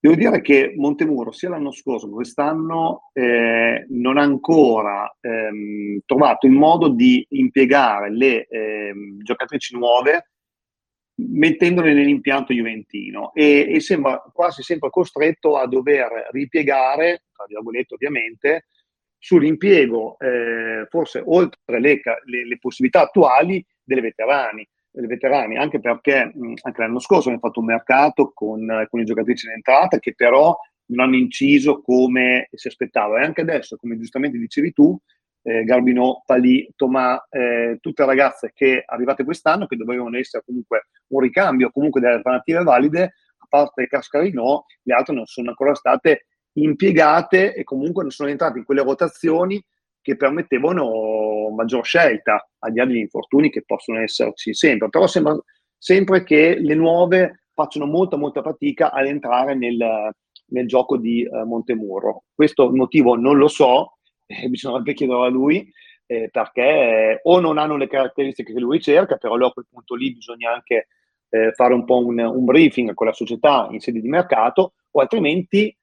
Devo 0.00 0.14
dire 0.14 0.40
che 0.40 0.74
Montemuro 0.76 1.32
sia 1.32 1.48
l'anno 1.48 1.72
scorso 1.72 2.06
che 2.06 2.12
quest'anno 2.12 3.10
eh, 3.12 3.84
non 3.88 4.16
ha 4.16 4.22
ancora 4.22 5.12
ehm, 5.20 6.00
trovato 6.06 6.46
il 6.46 6.52
modo 6.52 6.88
di 6.88 7.26
impiegare 7.30 8.12
le 8.12 8.46
ehm, 8.46 9.20
giocatrici 9.22 9.76
nuove 9.76 10.30
mettendole 11.16 11.94
nell'impianto 11.94 12.52
juventino. 12.52 13.32
E, 13.34 13.66
e, 13.72 13.80
sembra 13.80 14.22
quasi 14.32 14.62
sempre 14.62 14.88
costretto 14.90 15.56
a 15.56 15.66
dover 15.66 16.28
ripiegare, 16.30 17.24
tra 17.32 17.44
virgolette 17.48 17.94
ovviamente, 17.94 18.66
sull'impiego 19.18 20.16
eh, 20.20 20.86
forse 20.88 21.20
oltre 21.26 21.80
le, 21.80 22.00
le, 22.24 22.46
le 22.46 22.58
possibilità 22.60 23.00
attuali 23.00 23.64
delle 23.82 24.00
veterani 24.00 24.64
veterani, 24.92 25.56
anche 25.56 25.80
perché 25.80 26.32
mh, 26.34 26.54
anche 26.62 26.80
l'anno 26.80 26.98
scorso 26.98 27.28
abbiamo 27.28 27.46
fatto 27.46 27.60
un 27.60 27.66
mercato 27.66 28.32
con 28.34 28.68
alcune 28.70 29.04
giocatrici 29.04 29.46
in 29.46 29.52
entrata 29.52 29.98
che 29.98 30.14
però 30.14 30.56
non 30.86 31.06
hanno 31.06 31.16
inciso 31.16 31.80
come 31.82 32.48
si 32.52 32.68
aspettava. 32.68 33.20
E 33.20 33.24
anche 33.24 33.42
adesso, 33.42 33.76
come 33.76 33.98
giustamente 33.98 34.38
dicevi 34.38 34.72
tu, 34.72 34.98
eh, 35.42 35.64
Garbino, 35.64 36.22
Palì, 36.26 36.68
Tomà, 36.76 37.26
eh, 37.30 37.78
tutte 37.80 38.04
ragazze 38.04 38.52
che 38.54 38.82
arrivate 38.84 39.24
quest'anno, 39.24 39.66
che 39.66 39.76
dovevano 39.76 40.16
essere 40.16 40.42
comunque 40.44 40.88
un 41.08 41.20
ricambio, 41.20 41.70
comunque 41.70 42.00
delle 42.00 42.14
alternative 42.14 42.62
valide, 42.62 43.02
a 43.38 43.46
parte 43.48 43.86
Cascarino, 43.86 44.64
le 44.82 44.94
altre 44.94 45.14
non 45.14 45.26
sono 45.26 45.50
ancora 45.50 45.74
state 45.74 46.26
impiegate 46.52 47.54
e 47.54 47.64
comunque 47.64 48.02
non 48.02 48.10
sono 48.10 48.28
entrate 48.28 48.58
in 48.58 48.64
quelle 48.64 48.82
rotazioni 48.82 49.62
che 50.08 50.16
permettevano 50.16 51.50
maggior 51.54 51.84
scelta 51.84 52.48
al 52.60 52.72
di 52.72 52.78
là 52.78 52.86
degli 52.86 52.96
infortuni 52.96 53.50
che 53.50 53.62
possono 53.62 54.00
esserci 54.00 54.54
sempre, 54.54 54.88
però 54.88 55.06
sembra 55.06 55.38
sempre 55.76 56.24
che 56.24 56.56
le 56.58 56.74
nuove 56.74 57.42
facciano 57.52 57.84
molta 57.84 58.16
molta 58.16 58.40
fatica 58.40 58.90
ad 58.90 59.04
entrare 59.04 59.54
nel, 59.54 60.10
nel 60.46 60.66
gioco 60.66 60.96
di 60.96 61.28
uh, 61.30 61.44
Montemurro. 61.44 62.24
Questo 62.34 62.74
motivo 62.74 63.16
non 63.16 63.36
lo 63.36 63.48
so, 63.48 63.98
eh, 64.24 64.48
bisognerebbe 64.48 64.94
chiederlo 64.94 65.24
a 65.24 65.28
lui, 65.28 65.70
eh, 66.06 66.30
perché 66.32 67.20
o 67.22 67.38
non 67.40 67.58
hanno 67.58 67.76
le 67.76 67.86
caratteristiche 67.86 68.54
che 68.54 68.60
lui 68.60 68.80
cerca, 68.80 69.16
però 69.16 69.34
a 69.34 69.52
quel 69.52 69.66
punto 69.68 69.94
lì 69.94 70.14
bisogna 70.14 70.54
anche 70.54 70.88
eh, 71.28 71.52
fare 71.52 71.74
un 71.74 71.84
po' 71.84 72.02
un, 72.02 72.18
un, 72.18 72.44
briefing 72.46 72.94
con 72.94 73.06
la 73.06 73.12
società 73.12 73.68
in 73.70 73.80
sede 73.80 74.00
di 74.00 74.08
mercato, 74.08 74.72
o 74.90 75.00
altrimenti 75.02 75.66
eh, 75.68 75.77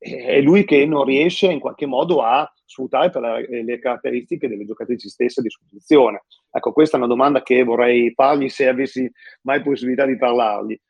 è 0.00 0.40
lui 0.40 0.64
che 0.64 0.86
non 0.86 1.04
riesce 1.04 1.46
in 1.46 1.60
qualche 1.60 1.84
modo 1.84 2.22
a 2.22 2.50
sfruttare 2.64 3.10
per 3.10 3.20
la, 3.20 3.38
le 3.38 3.78
caratteristiche 3.78 4.48
delle 4.48 4.64
giocatrici 4.64 5.10
stesse 5.10 5.40
a 5.40 5.42
disposizione. 5.42 6.24
Ecco, 6.50 6.72
questa 6.72 6.96
è 6.96 7.00
una 7.00 7.08
domanda 7.08 7.42
che 7.42 7.62
vorrei 7.64 8.10
fargli 8.14 8.48
se 8.48 8.66
avessi 8.66 9.10
mai 9.42 9.60
possibilità 9.62 10.06
di 10.06 10.16
parlargli. 10.16 10.80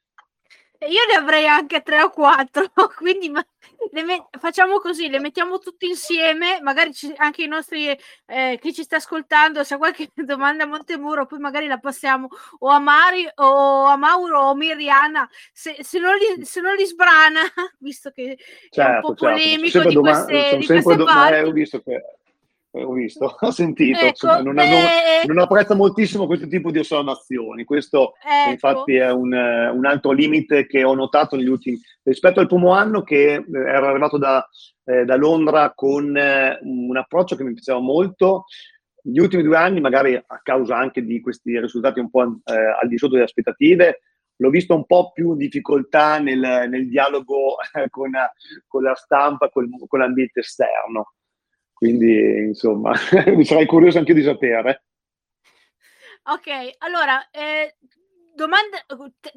Io 0.89 1.05
ne 1.11 1.15
avrei 1.15 1.47
anche 1.47 1.83
tre 1.83 2.03
o 2.03 2.09
quattro, 2.11 2.71
quindi 2.97 3.29
me- 3.29 3.47
facciamo 4.39 4.79
così, 4.79 5.11
le 5.11 5.21
mettiamo 5.21 5.59
tutte 5.59 5.85
insieme, 5.85 6.59
magari 6.63 6.95
ci- 6.95 7.13
anche 7.17 7.43
i 7.43 7.47
nostri, 7.47 7.95
eh, 8.27 8.59
chi 8.59 8.73
ci 8.73 8.83
sta 8.83 8.97
ascoltando, 8.97 9.63
se 9.63 9.75
ha 9.75 9.77
qualche 9.77 10.09
domanda 10.25 10.65
a 10.65 10.67
Montemuro, 10.67 11.27
poi 11.27 11.39
magari 11.39 11.67
la 11.67 11.79
passiamo 11.79 12.29
o 12.61 12.69
a 12.69 12.79
Mari 12.79 13.29
o 13.35 13.85
a 13.85 13.97
Mauro 13.97 14.41
o 14.41 14.51
a 14.51 14.55
Miriana, 14.55 15.29
se, 15.53 15.77
se, 15.81 15.99
non, 15.99 16.15
li, 16.17 16.47
se 16.47 16.63
non 16.63 16.75
li 16.75 16.87
sbrana, 16.87 17.41
visto 17.79 18.11
che 18.11 18.39
certo, 18.71 18.81
è 18.81 18.95
un 18.95 19.01
po' 19.01 19.15
certo. 19.15 19.25
polemico 19.27 19.85
di 19.85 19.95
queste, 19.97 20.57
di 20.57 20.67
queste 20.67 20.97
do- 20.97 21.05
parti. 21.05 21.49
Ho 21.49 21.53
visto 21.53 21.83
che 21.83 22.03
eh, 22.73 22.85
ho 22.85 22.93
visto, 22.93 23.35
ho 23.41 23.50
sentito, 23.50 23.99
ecco, 23.99 24.07
insomma, 24.07 24.43
non, 24.43 24.55
non, 24.55 24.67
non, 25.27 25.39
apprezzo 25.39 25.75
moltissimo 25.75 26.27
questo 26.27 26.47
tipo 26.47 26.71
di 26.71 26.79
osservazioni, 26.79 27.65
questo 27.65 28.15
ecco. 28.23 28.50
infatti 28.50 28.95
è 28.95 29.11
un, 29.11 29.33
un, 29.33 29.87
altro 29.87 30.12
limite 30.12 30.67
che 30.67 30.85
ho 30.85 30.95
notato 30.95 31.37
negli 31.37 31.49
ultimi, 31.49 31.81
rispetto 32.03 32.41
al 32.41 32.47
primo 32.47 32.73
anno 32.73 33.03
che 33.03 33.33
eh, 33.35 33.45
era 33.50 33.89
arrivato 33.89 34.19
da, 34.19 34.47
eh, 34.85 35.05
da 35.05 35.17
Londra 35.17 35.73
con 35.75 36.17
eh, 36.17 36.59
un 36.62 36.97
approccio 36.97 37.35
che 37.35 37.43
mi 37.43 37.55
piaceva 37.55 37.81
molto, 37.81 38.45
gli 39.03 39.19
ultimi 39.19 39.43
due 39.43 39.57
anni, 39.57 39.81
magari 39.81 40.15
a 40.15 40.41
causa 40.43 40.77
anche 40.77 41.03
di 41.03 41.21
questi 41.21 41.59
risultati 41.59 42.00
un 42.00 42.11
po' 42.11 42.23
eh, 42.23 42.55
al 42.81 42.87
di 42.87 42.99
sotto 42.99 43.15
delle 43.15 43.25
aspettative, 43.25 44.03
l'ho 44.37 44.50
visto 44.50 44.75
un 44.75 44.87
po' 44.87 45.11
più 45.12 45.33
in 45.33 45.39
difficoltà 45.39 46.19
nel, 46.19 46.39
nel 46.39 46.89
dialogo 46.89 47.57
con, 47.91 48.11
con, 48.67 48.83
la 48.83 48.95
stampa, 48.95 49.49
con, 49.49 49.69
con 49.87 49.99
l'ambiente 49.99 50.41
esterno. 50.41 51.15
Quindi, 51.81 52.13
insomma, 52.49 52.93
mi 53.35 53.43
sarei 53.47 53.65
curioso 53.65 53.97
anche 53.97 54.13
di 54.13 54.23
sapere. 54.23 54.85
Ok, 56.25 56.75
allora, 56.81 57.31
eh, 57.31 57.77
domanda, 58.35 58.85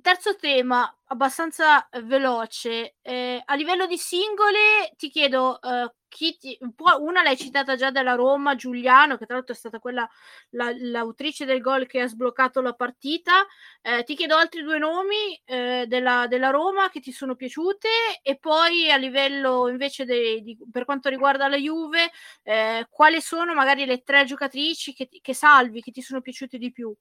terzo 0.02 0.36
tema, 0.36 0.96
abbastanza 1.06 1.88
veloce. 2.04 2.96
Eh, 3.02 3.42
a 3.44 3.56
livello 3.56 3.86
di 3.86 3.98
singole, 3.98 4.94
ti 4.98 5.10
chiedo, 5.10 5.62
eh, 5.62 5.92
chi 6.08 6.38
ti, 6.38 6.58
una 7.00 7.24
l'hai 7.24 7.36
citata 7.38 7.76
già 7.76 7.90
della 7.92 8.14
Roma, 8.14 8.56
Giuliano, 8.56 9.18
che 9.18 9.26
tra 9.26 9.36
l'altro 9.36 9.54
è 9.54 9.58
stata 9.58 9.80
quella 9.80 10.08
la, 10.52 10.72
l'autrice 10.76 11.46
del 11.46 11.60
gol 11.60 11.88
che 11.88 12.02
ha 12.02 12.08
sbloccato 12.08 12.62
la 12.62 12.74
partita. 12.74 13.46
Eh, 13.82 14.04
ti 14.04 14.16
chiedo 14.16 14.36
altri 14.36 14.62
due 14.62 14.78
nomi 14.78 15.42
eh, 15.46 15.86
della, 15.88 16.28
della, 16.28 16.50
Roma 16.52 16.90
che 16.90 17.00
ti 17.00 17.12
sono 17.12 17.36
piaciute 17.36 17.88
e 18.22 18.38
poi 18.38 18.92
a 18.92 18.98
livello 18.98 19.68
invece 19.70 20.06
de, 20.06 20.42
di, 20.42 20.58
per 20.72 20.86
quanto 20.86 21.10
riguarda 21.10 21.48
la 21.48 21.58
Juve, 21.58 22.12
eh, 22.44 22.88
quali 22.90 23.22
sono 23.22 23.54
magari 23.54 23.86
le 23.86 24.04
tre 24.04 24.26
giocatrici 24.26 24.94
che, 24.94 25.10
che 25.22 25.34
salvi, 25.34 25.82
che 25.82 25.92
ti 25.92 26.02
sono 26.02 26.22
piaciute 26.22 26.58
di 26.58 26.72
più? 26.72 26.96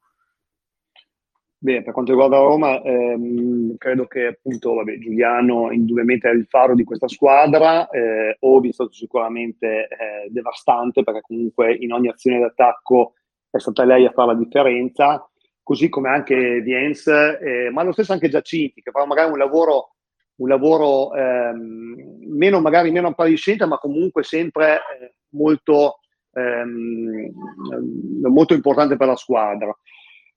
Beh, 1.65 1.83
per 1.85 1.93
quanto 1.93 2.11
riguarda 2.11 2.39
Roma, 2.39 2.83
ehm, 2.83 3.77
credo 3.77 4.07
che 4.09 4.27
appunto 4.27 4.75
vabbè, 4.75 4.99
Giuliano 4.99 5.71
indubbiamente 5.71 6.29
è 6.29 6.33
il 6.33 6.45
faro 6.49 6.75
di 6.75 6.83
questa 6.83 7.07
squadra, 7.07 7.89
eh, 7.89 8.37
Obi 8.41 8.71
è 8.71 8.73
stato 8.73 8.91
sicuramente 8.93 9.87
eh, 9.87 10.29
devastante 10.29 11.05
perché 11.05 11.21
comunque 11.21 11.73
in 11.73 11.93
ogni 11.93 12.09
azione 12.09 12.41
d'attacco 12.41 13.13
è 13.49 13.59
stata 13.61 13.85
lei 13.85 14.05
a 14.07 14.11
fare 14.11 14.33
la 14.33 14.39
differenza, 14.39 15.25
così 15.63 15.89
come 15.89 16.09
anche 16.09 16.61
Viens, 16.63 17.07
eh, 17.07 17.71
ma 17.73 17.85
lo 17.85 17.93
stesso 17.93 18.13
anche 18.13 18.29
Giacinti 18.29 18.83
che 18.83 18.91
fa 18.91 19.07
magari 19.07 19.31
un 19.31 19.39
lavoro, 19.39 19.95
un 20.39 20.49
lavoro 20.49 21.15
ehm, 21.15 22.17
meno, 22.29 22.61
magari 22.61 22.91
meno 22.91 23.07
appariscente, 23.07 23.67
ma 23.67 23.79
comunque 23.79 24.25
sempre 24.25 24.81
eh, 25.01 25.15
molto, 25.37 26.01
ehm, 26.33 27.31
molto 28.23 28.53
importante 28.55 28.97
per 28.97 29.07
la 29.07 29.17
squadra. 29.17 29.73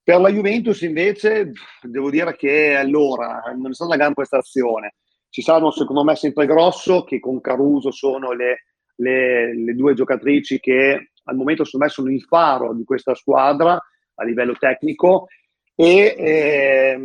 Per 0.06 0.20
la 0.20 0.30
Juventus 0.30 0.82
invece 0.82 1.52
devo 1.82 2.12
dire 2.12 2.36
che 2.36 2.76
allora 2.76 3.42
non 3.58 3.72
è 3.72 3.74
stata 3.74 3.90
una 3.90 4.00
gran 4.00 4.14
prestazione. 4.14 4.94
Ci 5.30 5.42
saranno 5.42 5.72
secondo 5.72 6.04
me 6.04 6.16
sempre 6.16 6.46
Grosso 6.46 7.04
che 7.04 7.20
con 7.20 7.42
Caruso 7.42 7.90
sono 7.90 8.32
le, 8.32 8.66
le, 8.98 9.58
le 9.58 9.74
due 9.74 9.96
giocatrici 9.96 10.60
che 10.60 11.10
al 11.24 11.36
momento 11.36 11.64
secondo 11.64 11.88
me 11.88 11.92
sono 11.92 12.12
il 12.12 12.22
faro 12.22 12.76
di 12.76 12.84
questa 12.84 13.16
squadra 13.16 13.84
a 14.14 14.24
livello 14.24 14.54
tecnico. 14.54 15.26
E 15.74 16.16
eh, 16.16 17.00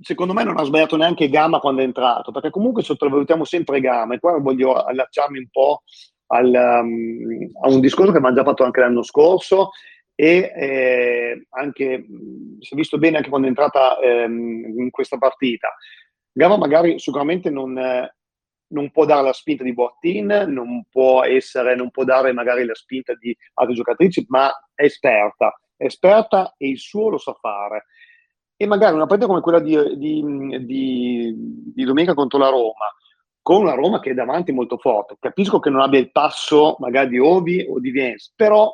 secondo 0.00 0.32
me 0.32 0.42
non 0.42 0.56
ha 0.56 0.64
sbagliato 0.64 0.96
neanche 0.96 1.28
Gama 1.28 1.58
quando 1.58 1.82
è 1.82 1.84
entrato 1.84 2.32
perché 2.32 2.48
comunque 2.48 2.82
sottovalutiamo 2.82 3.44
sempre 3.44 3.78
Gama. 3.78 4.14
E 4.14 4.20
qua 4.20 4.38
voglio 4.38 4.72
allacciarmi 4.72 5.36
un 5.36 5.48
po' 5.50 5.82
al, 6.28 6.46
um, 6.46 7.50
a 7.60 7.68
un 7.68 7.80
discorso 7.80 8.10
che 8.10 8.16
abbiamo 8.16 8.36
già 8.36 8.42
fatto 8.42 8.64
anche 8.64 8.80
l'anno 8.80 9.02
scorso 9.02 9.72
e 10.20 10.52
eh, 10.54 11.46
anche, 11.48 12.04
si 12.58 12.74
è 12.74 12.76
visto 12.76 12.98
bene 12.98 13.16
anche 13.16 13.30
quando 13.30 13.46
è 13.46 13.50
entrata 13.50 13.98
ehm, 13.98 14.78
in 14.78 14.90
questa 14.90 15.16
partita. 15.16 15.74
Gama 16.30 16.58
magari 16.58 16.98
sicuramente 16.98 17.48
non, 17.48 17.72
non, 17.72 18.90
può 18.90 19.06
dare 19.06 19.22
la 19.22 19.32
spinta 19.32 19.64
di 19.64 19.72
Bottin, 19.72 20.26
non 20.48 20.84
può, 20.90 21.24
essere, 21.24 21.74
non 21.74 21.90
può 21.90 22.04
dare 22.04 22.34
magari 22.34 22.66
la 22.66 22.74
spinta 22.74 23.14
di 23.14 23.34
altre 23.54 23.74
giocatrici, 23.74 24.26
ma 24.28 24.50
è 24.74 24.84
esperta, 24.84 25.58
è 25.74 25.86
esperta 25.86 26.52
e 26.58 26.68
il 26.68 26.78
suo 26.78 27.08
lo 27.08 27.16
sa 27.16 27.32
fare. 27.32 27.86
E 28.58 28.66
magari 28.66 28.96
una 28.96 29.06
partita 29.06 29.26
come 29.26 29.40
quella 29.40 29.60
di, 29.60 29.74
di, 29.96 30.22
di, 30.66 31.34
di 31.74 31.84
domenica 31.84 32.12
contro 32.12 32.38
la 32.38 32.50
Roma, 32.50 32.94
con 33.40 33.62
una 33.62 33.72
Roma 33.72 34.00
che 34.00 34.10
è 34.10 34.14
davanti 34.14 34.52
molto 34.52 34.76
forte. 34.76 35.16
Capisco 35.18 35.60
che 35.60 35.70
non 35.70 35.80
abbia 35.80 35.98
il 35.98 36.12
passo 36.12 36.76
magari 36.78 37.08
di 37.08 37.18
Ovi 37.18 37.64
o 37.66 37.80
di 37.80 37.90
Viens, 37.90 38.34
però 38.36 38.70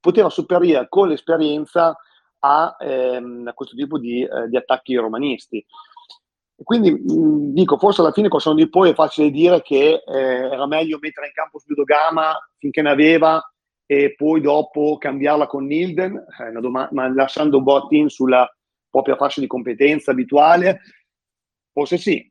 poteva 0.00 0.30
superare 0.30 0.86
con 0.88 1.08
l'esperienza 1.08 1.96
a, 2.40 2.76
ehm, 2.80 3.46
a 3.46 3.52
questo 3.52 3.76
tipo 3.76 3.98
di, 3.98 4.22
eh, 4.22 4.48
di, 4.48 4.56
attacchi 4.56 4.94
romanisti. 4.96 5.64
Quindi 6.62 6.92
mh, 6.92 7.52
dico, 7.52 7.78
forse 7.78 8.00
alla 8.00 8.12
fine 8.12 8.28
con 8.28 8.40
Sono 8.40 8.56
di 8.56 8.68
poi 8.68 8.90
è 8.90 8.94
facile 8.94 9.30
dire 9.30 9.62
che 9.62 10.02
eh, 10.06 10.18
era 10.18 10.66
meglio 10.66 10.98
mettere 11.00 11.26
in 11.26 11.32
campo 11.32 11.58
Gama 11.84 12.36
finché 12.58 12.82
ne 12.82 12.90
aveva 12.90 13.42
e 13.86 14.14
poi 14.14 14.40
dopo 14.40 14.98
cambiarla 14.98 15.46
con 15.46 15.66
Nilden, 15.66 16.14
eh, 16.14 16.60
doma- 16.60 16.88
ma 16.92 17.12
lasciando 17.12 17.60
Bottin 17.60 18.08
sulla 18.08 18.48
propria 18.88 19.16
fascia 19.16 19.40
di 19.40 19.46
competenza 19.46 20.12
abituale, 20.12 20.80
forse 21.72 21.96
sì, 21.96 22.30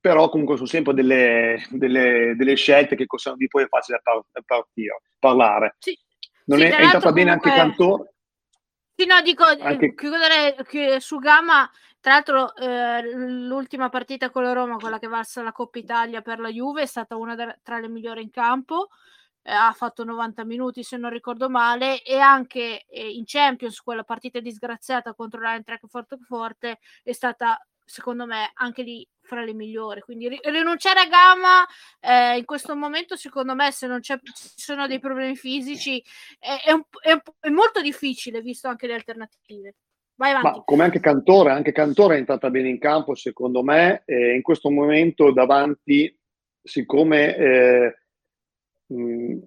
però 0.00 0.28
comunque 0.28 0.56
sono 0.56 0.68
sempre 0.68 0.94
delle, 0.94 1.64
delle, 1.70 2.34
delle 2.36 2.54
scelte 2.54 2.96
che 2.96 3.06
con 3.06 3.18
Sono 3.18 3.36
di 3.36 3.48
poi 3.48 3.64
è 3.64 3.68
facile 3.68 4.00
par- 4.02 4.22
partire, 4.44 5.02
parlare. 5.18 5.76
Sì, 5.78 5.98
non 6.50 6.58
sì, 6.58 6.64
è, 6.64 6.76
è 6.76 6.82
entrata 6.82 7.12
bene 7.12 7.30
anche 7.30 7.50
Cantore? 7.50 8.14
Sì, 8.96 9.06
no, 9.06 9.20
dico, 9.22 9.44
anche... 9.44 9.94
chiudere 9.94 11.00
su 11.00 11.18
Gamma, 11.18 11.70
tra 12.00 12.12
l'altro 12.12 12.54
eh, 12.56 13.02
l'ultima 13.14 13.88
partita 13.88 14.30
con 14.30 14.42
la 14.42 14.52
Roma, 14.52 14.76
quella 14.76 14.98
che 14.98 15.06
valsa 15.06 15.42
la 15.42 15.52
Coppa 15.52 15.78
Italia 15.78 16.20
per 16.22 16.40
la 16.40 16.50
Juve, 16.50 16.82
è 16.82 16.86
stata 16.86 17.16
una 17.16 17.34
de- 17.34 17.60
tra 17.62 17.78
le 17.78 17.88
migliori 17.88 18.22
in 18.22 18.30
campo, 18.30 18.88
eh, 19.42 19.52
ha 19.52 19.72
fatto 19.72 20.04
90 20.04 20.44
minuti 20.44 20.82
se 20.82 20.96
non 20.96 21.10
ricordo 21.10 21.48
male, 21.48 22.02
e 22.02 22.18
anche 22.18 22.84
eh, 22.86 23.10
in 23.10 23.22
Champions, 23.24 23.80
quella 23.80 24.04
partita 24.04 24.40
disgraziata 24.40 25.14
contro 25.14 25.40
l'Eintracht 25.40 25.86
Forte 25.86 26.80
è 27.02 27.12
stata 27.12 27.64
secondo 27.90 28.24
me 28.24 28.52
anche 28.54 28.82
lì 28.82 29.06
fra 29.20 29.42
le 29.42 29.52
migliori. 29.52 30.00
Quindi 30.00 30.28
rinunciare 30.44 31.00
a 31.00 31.08
Gamma 31.08 31.66
eh, 32.00 32.38
in 32.38 32.44
questo 32.44 32.76
momento, 32.76 33.16
secondo 33.16 33.54
me, 33.54 33.72
se 33.72 33.88
non 33.88 34.00
ci 34.00 34.14
sono 34.32 34.86
dei 34.86 35.00
problemi 35.00 35.34
fisici, 35.34 36.02
è, 36.38 36.68
è, 36.68 36.72
un, 36.72 36.82
è, 37.02 37.10
un, 37.10 37.20
è, 37.40 37.48
molto 37.48 37.82
difficile, 37.82 38.42
visto 38.42 38.68
anche 38.68 38.86
le 38.86 38.94
alternative. 38.94 39.74
Vai 40.14 40.30
avanti. 40.30 40.58
Ma 40.58 40.64
come 40.64 40.84
anche 40.84 41.00
Cantore, 41.00 41.50
anche 41.50 41.72
Cantore 41.72 42.14
è 42.14 42.18
entrata 42.18 42.48
bene 42.48 42.68
in 42.68 42.78
campo, 42.78 43.14
secondo 43.16 43.62
me, 43.64 44.02
eh, 44.04 44.34
in 44.34 44.42
questo 44.42 44.70
momento 44.70 45.32
davanti, 45.32 46.16
siccome 46.62 47.36
eh, 47.36 47.94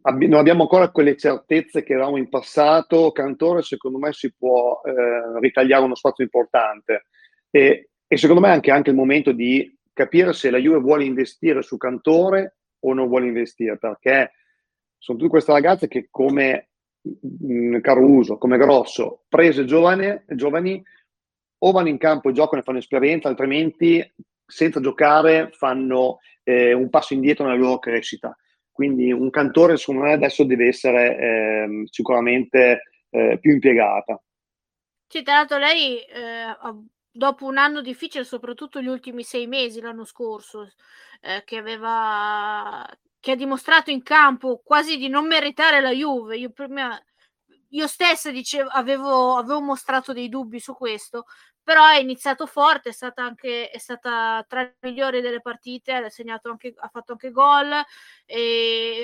abbi- 0.02 0.28
non 0.28 0.40
abbiamo 0.40 0.64
ancora 0.64 0.90
quelle 0.90 1.16
certezze 1.16 1.84
che 1.84 1.94
avevamo 1.94 2.18
in 2.18 2.28
passato, 2.28 3.12
Cantore 3.14 3.62
secondo 3.62 4.00
me 4.00 4.12
si 4.12 4.34
può 4.34 4.82
eh, 4.84 5.40
ritagliare 5.40 5.84
uno 5.84 5.96
spazio 5.96 6.26
importante. 6.26 7.06
E 7.50 7.90
e 8.14 8.18
secondo 8.18 8.42
me 8.42 8.50
è 8.50 8.52
anche, 8.52 8.70
anche 8.70 8.92
il 8.92 8.96
momento 8.96 9.32
di 9.32 9.76
capire 9.92 10.34
se 10.34 10.52
la 10.52 10.60
Juve 10.60 10.78
vuole 10.78 11.04
investire 11.04 11.64
su 11.64 11.78
Cantore 11.78 12.58
o 12.82 12.94
non 12.94 13.08
vuole 13.08 13.26
investire, 13.26 13.80
perché 13.80 14.34
sono 15.00 15.18
tutte 15.18 15.32
queste 15.32 15.52
ragazze 15.52 15.88
che 15.88 16.10
come 16.12 16.70
mm, 17.44 17.80
Caruso, 17.80 18.38
come 18.38 18.60
Grosso, 18.60 19.24
prese 19.28 19.66
giovane, 19.66 20.26
giovani, 20.28 20.84
o 21.58 21.72
vanno 21.72 21.90
in 21.90 21.98
campo 21.98 22.30
e 22.30 22.34
giocano 22.34 22.62
e 22.62 22.64
fanno 22.64 22.78
esperienza, 22.78 23.30
altrimenti 23.30 24.14
senza 24.46 24.80
giocare 24.80 25.50
fanno 25.52 26.20
eh, 26.44 26.72
un 26.74 26.92
passo 26.92 27.16
indietro 27.16 27.46
nella 27.46 27.58
loro 27.58 27.80
crescita. 27.80 28.38
Quindi 28.72 29.12
un 29.12 29.32
cantore, 29.32 29.78
secondo 29.78 30.02
me, 30.02 30.14
adesso 30.14 30.44
deve 30.44 30.68
essere 30.68 31.18
eh, 31.18 31.84
sicuramente 31.90 32.84
eh, 33.10 33.40
più 33.42 33.54
impiegata. 33.54 34.22
Sì, 35.08 35.24
tra 35.24 35.34
l'altro 35.34 35.58
lei 35.58 35.98
eh, 35.98 36.56
dopo 37.14 37.46
un 37.46 37.58
anno 37.58 37.82
difficile, 37.82 38.24
soprattutto 38.26 38.82
gli 38.82 38.88
ultimi 38.88 39.24
sei 39.24 39.48
mesi 39.48 39.80
l'anno 39.82 40.06
scorso, 40.06 40.70
eh, 41.22 41.44
che 41.46 41.58
aveva 41.58 42.86
che 43.20 43.32
ha 43.32 43.36
dimostrato 43.36 43.90
in 43.92 44.04
campo 44.04 44.62
quasi 44.64 44.98
di 44.98 45.08
non 45.08 45.28
meritare 45.28 45.80
la 45.80 45.92
Juve. 45.92 46.38
Io 46.38 46.52
prima 46.52 47.00
io 47.70 47.88
stessa 47.88 48.32
dicevo, 48.32 48.70
avevo, 48.70 49.38
avevo 49.38 49.62
mostrato 49.62 50.14
dei 50.14 50.30
dubbi 50.30 50.60
su 50.60 50.74
questo, 50.76 51.26
però 51.64 51.88
è 51.88 51.98
iniziato 51.98 52.46
forte, 52.46 52.90
è 52.90 52.92
stata 52.92 53.24
anche 53.24 53.70
è 53.70 53.78
stata 53.78 54.44
tra 54.48 54.62
le 54.62 54.76
migliori 54.82 55.22
delle 55.22 55.42
partite, 55.42 55.94
ha, 55.94 56.10
anche, 56.44 56.74
ha 56.76 56.88
fatto 56.90 57.14
anche 57.14 57.32
gol, 57.32 57.72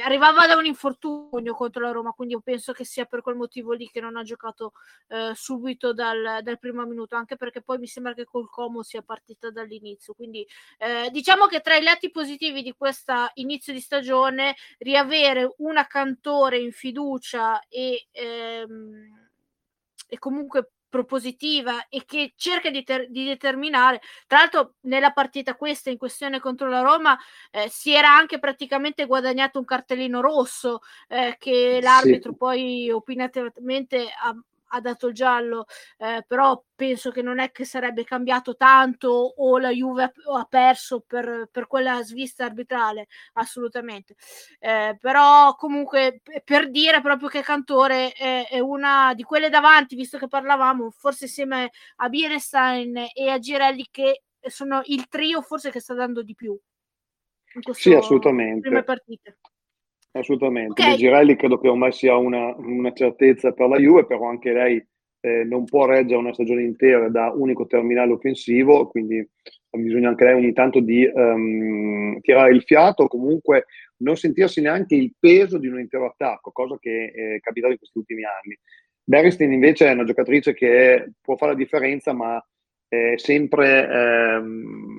arrivava 0.04 0.46
da 0.46 0.56
un 0.56 0.66
infortunio 0.66 1.54
contro 1.54 1.82
la 1.82 1.92
Roma, 1.92 2.12
quindi 2.12 2.34
io 2.34 2.42
penso 2.42 2.74
che 2.74 2.84
sia 2.84 3.06
per 3.06 3.22
quel 3.22 3.36
motivo 3.36 3.74
lì 3.74 3.90
che 3.90 4.02
non 4.02 4.18
ha 4.18 4.24
giocato 4.24 4.74
eh, 5.08 5.32
subito 5.36 5.94
dal, 5.94 6.40
dal, 6.42 6.60
primo 6.60 6.86
minuto, 6.86 7.16
anche 7.16 7.36
perché 7.38 7.62
poi 7.62 7.78
mi 7.78 7.88
sembra 7.88 8.14
che 8.14 8.26
col 8.26 8.50
Como 8.50 8.84
sia 8.84 9.02
partita 9.02 9.50
dall'inizio, 9.52 10.14
quindi 10.14 10.46
eh, 10.78 11.10
diciamo 11.12 11.46
che 11.46 11.62
tra 11.62 11.76
i 11.76 11.84
lati 11.84 12.12
positivi 12.12 12.62
di 12.62 12.74
questo 12.78 13.14
inizio 13.36 13.74
di 13.74 13.80
stagione, 13.80 14.56
riavere 14.80 15.54
una 15.58 15.88
cantore 15.88 16.60
in 16.60 16.72
fiducia 16.72 17.60
e... 17.68 18.08
Ehm, 18.12 19.28
e 20.12 20.18
comunque 20.18 20.72
propositiva 20.90 21.88
e 21.88 22.04
che 22.06 22.34
cerca 22.36 22.70
di, 22.70 22.84
ter- 22.84 23.10
di, 23.10 23.26
determinare. 23.26 24.02
Tra 24.28 24.40
l'altro, 24.40 24.74
nella 24.82 25.12
partita 25.12 25.56
questa 25.56 25.90
in 25.90 25.98
questione 25.98 26.40
contro 26.40 26.68
la 26.68 26.82
Roma 26.82 27.18
eh, 27.52 27.70
si 27.70 27.94
era 27.94 28.10
anche 28.10 28.40
praticamente 28.40 29.06
guadagnato 29.06 29.60
un 29.60 29.66
cartellino 29.66 30.20
rosso 30.20 30.82
eh, 31.08 31.36
che 31.40 31.80
l'arbitro 31.82 32.32
sì. 32.32 32.38
poi 32.38 32.92
opinatamente 32.92 34.08
ha, 34.10 34.36
ha 34.70 34.82
dato 34.82 35.08
il 35.08 35.14
giallo, 35.14 35.66
eh, 35.98 36.24
però 36.28 36.62
penso 36.76 37.12
che 37.12 37.22
non 37.22 37.40
è 37.40 37.52
che 37.52 37.66
sarebbe 37.66 38.04
cambiato 38.04 38.56
tanto 38.56 39.10
o 39.10 39.58
la 39.58 39.70
Juve 39.70 40.04
ha, 40.04 40.48
perso 40.50 41.04
per, 41.06 41.50
per 41.52 41.68
quella 41.68 42.02
svista 42.04 42.46
arbitrale, 42.46 43.08
assolutamente. 43.34 44.16
Eh, 44.60 44.98
però 45.00 45.56
comunque 45.56 46.22
per 46.44 46.70
dire 46.70 47.02
proprio 47.02 47.30
che 47.30 47.42
Cantore 47.42 48.12
è, 48.12 48.48
è, 48.50 48.60
una 48.60 49.14
di 49.14 49.24
quelle 49.24 49.50
davanti, 49.50 49.96
visto 49.96 50.18
che 50.18 50.28
parlavamo, 50.28 50.92
forse 50.92 51.26
insieme 51.26 51.72
a 51.98 52.10
Bierenstein 52.10 53.08
e 53.14 53.30
a 53.30 53.40
Girelli 53.40 53.88
che 53.92 54.24
sono 54.48 54.82
il 54.86 55.08
trio 55.08 55.42
forse 55.42 55.72
che 55.72 55.80
sta 55.80 55.94
dando 55.94 56.24
di 56.24 56.36
più. 56.36 56.58
In 57.56 57.74
sì, 57.74 57.94
assolutamente. 57.94 58.62
Prime 58.62 58.84
partite. 58.84 59.38
Assolutamente. 60.12 60.82
Okay. 60.82 60.96
Girelli 60.96 61.36
credo 61.36 61.60
che 61.60 61.68
ormai 61.68 61.92
sia 61.92 62.16
una, 62.18 62.56
una, 62.58 62.92
certezza 62.94 63.52
per 63.52 63.68
la 63.68 63.78
Juve, 63.78 64.06
però 64.06 64.28
anche 64.28 64.52
lei 64.52 64.84
eh, 65.22 65.44
non 65.44 65.66
può 65.66 65.86
reggere 65.86 66.20
una 66.20 66.34
stagione 66.34 66.64
intera 66.64 67.10
da 67.10 67.32
unico 67.32 67.68
terminale 67.68 68.14
offensivo, 68.14 68.88
quindi 68.88 69.20
ha 69.20 69.78
bisogno 69.78 70.10
anche 70.10 70.26
lei 70.26 70.34
ogni 70.34 70.54
tanto 70.54 70.80
di 70.80 71.08
um, 71.14 72.20
tirare 72.22 72.52
il 72.54 72.64
fiato 72.64 73.04
o 73.04 73.08
comunque 73.08 73.66
non 73.98 74.16
sentirsi 74.16 74.62
neanche 74.62 74.96
il 74.96 75.14
peso 75.20 75.60
di 75.60 75.68
un 75.68 75.80
intero 75.80 76.08
attacco, 76.08 76.52
cosa 76.52 76.78
che 76.80 77.12
è 77.14 77.40
capitata 77.40 77.74
in 77.74 77.78
questi 77.78 77.98
ultimi 77.98 78.24
anni. 78.24 78.58
Beristin 79.04 79.52
invece 79.52 79.88
è 79.88 79.94
una 79.94 80.06
giocatrice 80.06 80.54
che 80.54 81.12
può 81.22 81.36
fare 81.36 81.52
la 81.52 81.58
differenza, 81.58 82.14
ma 82.14 82.44
è 82.88 83.14
sempre 83.18 83.88
ehm, 83.88 84.96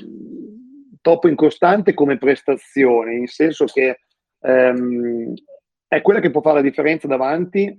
troppo 1.01 1.29
incostante 1.29 1.95
come 1.95 2.19
prestazione, 2.19 3.15
in 3.15 3.27
senso 3.27 3.65
che 3.65 4.01
ehm, 4.41 5.35
è 5.89 6.03
quella 6.03 6.21
che 6.21 6.31
può 6.31 6.41
fare 6.41 6.57
la 6.57 6.63
differenza 6.63 7.07
davanti, 7.07 7.77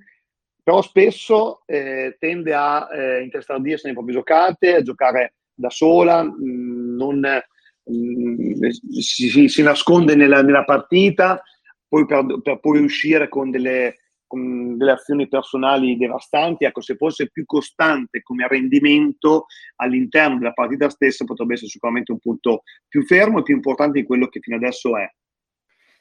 però 0.64 0.82
spesso 0.82 1.64
eh, 1.66 2.16
tende 2.20 2.54
a 2.54 2.88
eh, 2.92 3.22
intestardirsi 3.24 3.84
nelle 3.84 3.96
proprie 3.96 4.16
giocate, 4.16 4.76
a 4.76 4.82
giocare 4.82 5.36
da 5.54 5.70
sola, 5.70 6.24
mh, 6.24 6.36
mm, 6.44 6.96
non, 6.96 7.20
mh, 7.20 7.94
mm, 7.94 8.70
si, 9.00 9.48
si, 9.48 9.64
nasconde 9.64 10.16
nella, 10.16 10.42
nella 10.42 10.64
partita, 10.64 11.42
poi 11.88 12.06
per, 12.06 12.26
per, 12.42 12.60
poi 12.60 12.80
uscire 12.80 13.28
con 13.28 13.50
delle, 13.50 13.96
con 14.28 14.78
delle 14.78 14.92
azioni 14.92 15.28
personali 15.28 15.98
devastanti. 15.98 16.66
Ecco, 16.66 16.82
se 16.82 16.96
fosse 16.96 17.30
più 17.30 17.46
costante 17.46 18.22
come 18.22 18.48
rendimento 18.48 19.46
all'interno 19.78 20.38
della 20.38 20.54
partita 20.54 20.90
stessa 20.90 21.26
potrebbe 21.26 21.54
essere 21.54 21.70
sicuramente 21.70 22.12
un 22.12 22.20
punto 22.20 22.64
più 22.88 23.04
fermo 23.04 23.40
e 23.40 23.44
più 23.44 23.56
importante 23.56 24.00
di 24.00 24.06
quello 24.06 24.28
che 24.28 24.40
fino 24.42 24.58
adesso 24.58 24.98
è. 24.98 25.10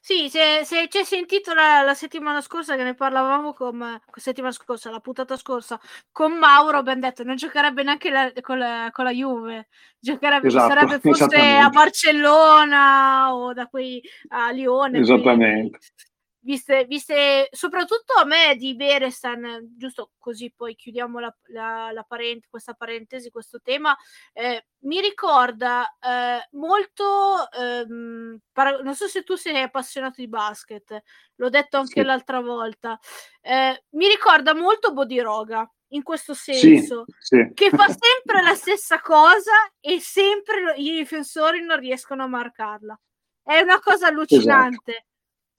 Sì, 0.02 0.30
se, 0.30 0.64
se 0.64 0.88
ci 0.88 0.96
hai 0.96 1.04
sentito 1.04 1.52
la, 1.52 1.82
la, 1.82 1.92
settimana 1.92 2.40
scorsa 2.40 2.74
che 2.74 2.82
ne 2.82 2.94
parlavamo 2.94 3.52
con 3.52 4.00
settimana 4.14 4.52
scorsa, 4.52 4.90
la 4.90 4.98
puntata 4.98 5.36
scorsa 5.36 5.78
con 6.10 6.38
Mauro, 6.38 6.78
abbiamo 6.78 7.00
detto 7.02 7.22
non 7.22 7.36
giocherebbe 7.36 7.82
neanche 7.82 8.08
la, 8.08 8.32
con, 8.40 8.58
la, 8.58 8.88
con, 8.92 9.04
la, 9.04 9.12
Juve, 9.12 9.68
giocherebbe, 9.98 10.46
esatto, 10.46 10.68
sarebbe 10.72 11.00
forse 11.00 11.36
a 11.36 11.68
Barcellona 11.68 13.34
o 13.34 13.52
da 13.52 13.66
qui 13.66 14.02
a 14.28 14.50
Lione. 14.50 15.00
Esattamente. 15.00 15.78
Quindi, 15.78 16.09
viste, 16.40 16.84
viste 16.86 17.48
soprattutto 17.52 18.14
a 18.14 18.24
me 18.24 18.54
di 18.56 18.74
Berestan, 18.74 19.74
giusto 19.76 20.12
così 20.18 20.52
poi 20.54 20.74
chiudiamo 20.74 21.18
la, 21.18 21.34
la, 21.48 21.90
la 21.92 22.02
parent- 22.02 22.46
questa 22.48 22.74
parentesi, 22.74 23.30
questo 23.30 23.60
tema, 23.60 23.96
eh, 24.32 24.66
mi 24.80 25.00
ricorda 25.00 25.96
eh, 26.00 26.48
molto, 26.52 27.50
ehm, 27.50 28.38
para- 28.52 28.78
non 28.78 28.94
so 28.94 29.06
se 29.06 29.22
tu 29.22 29.36
sei 29.36 29.60
appassionato 29.62 30.20
di 30.20 30.28
basket, 30.28 31.02
l'ho 31.36 31.48
detto 31.48 31.76
anche 31.76 32.00
sì. 32.00 32.06
l'altra 32.06 32.40
volta, 32.40 32.98
eh, 33.40 33.84
mi 33.90 34.08
ricorda 34.08 34.54
molto 34.54 34.92
Bodiroga 34.92 35.70
in 35.92 36.02
questo 36.02 36.34
senso, 36.34 37.04
sì, 37.18 37.36
sì. 37.36 37.50
che 37.54 37.70
fa 37.70 37.86
sempre 37.88 38.42
la 38.42 38.54
stessa 38.54 39.00
cosa 39.00 39.52
e 39.80 40.00
sempre 40.00 40.74
i 40.76 40.90
difensori 40.92 41.62
non 41.62 41.78
riescono 41.78 42.22
a 42.22 42.28
marcarla. 42.28 42.98
È 43.42 43.58
una 43.58 43.80
cosa 43.80 44.06
allucinante. 44.06 44.90
Esatto 44.92 45.08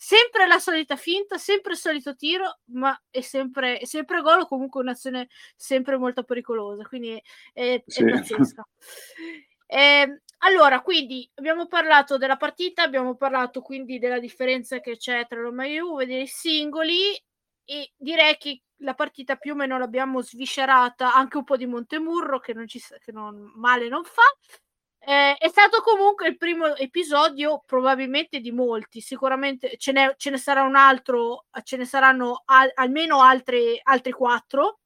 sempre 0.04 0.48
la 0.48 0.58
solita 0.58 0.96
finta, 0.96 1.38
sempre 1.38 1.74
il 1.74 1.78
solito 1.78 2.16
tiro, 2.16 2.62
ma 2.72 3.00
è 3.12 3.22
sempre, 3.22 3.78
è 3.78 3.86
sempre 3.86 4.22
gol 4.22 4.40
o 4.42 4.48
comunque 4.48 4.82
un'azione 4.82 5.28
sempre 5.56 5.96
molto 5.96 6.24
pericolosa, 6.24 6.84
quindi 6.88 7.22
è, 7.54 7.84
sì. 7.86 8.04
è 8.04 8.10
pazzesca. 8.10 8.68
Eh, 9.68 10.22
allora, 10.40 10.82
quindi 10.82 11.30
abbiamo 11.36 11.68
parlato 11.68 12.18
della 12.18 12.36
partita, 12.36 12.82
abbiamo 12.82 13.16
parlato 13.16 13.62
quindi 13.62 14.00
della 14.00 14.18
differenza 14.18 14.80
che 14.80 14.98
c'è 14.98 15.28
tra 15.28 15.40
Roma 15.40 15.66
e 15.66 15.76
Juve, 15.76 16.08
dei 16.08 16.26
singoli 16.26 17.16
e 17.64 17.94
direi 17.96 18.38
che 18.38 18.64
la 18.78 18.96
partita 18.96 19.36
più 19.36 19.54
o 19.54 19.56
meno 19.56 19.78
l'abbiamo 19.78 20.24
sviscerata, 20.24 21.14
anche 21.14 21.38
un 21.38 21.44
po' 21.44 21.58
di 21.58 21.68
Montemurro 21.68 22.40
che, 22.40 22.54
non 22.54 22.68
ci, 22.68 22.80
che 22.80 23.12
non, 23.12 23.52
male 23.56 23.88
non 23.88 24.04
fa. 24.04 24.24
Eh, 25.04 25.36
è 25.36 25.48
stato 25.48 25.82
comunque 25.82 26.28
il 26.28 26.38
primo 26.38 26.76
episodio, 26.76 27.64
probabilmente 27.66 28.40
di 28.40 28.52
molti. 28.52 29.02
Sicuramente 29.02 29.76
ce 29.78 29.92
ce 30.16 30.30
ne 30.30 30.38
sarà 30.38 30.62
un 30.62 30.76
altro, 30.76 31.46
ce 31.64 31.76
ne 31.78 31.86
saranno 31.86 32.44
al, 32.46 32.70
almeno 32.76 33.20
altri, 33.22 33.80
altri 33.82 34.12
quattro, 34.12 34.81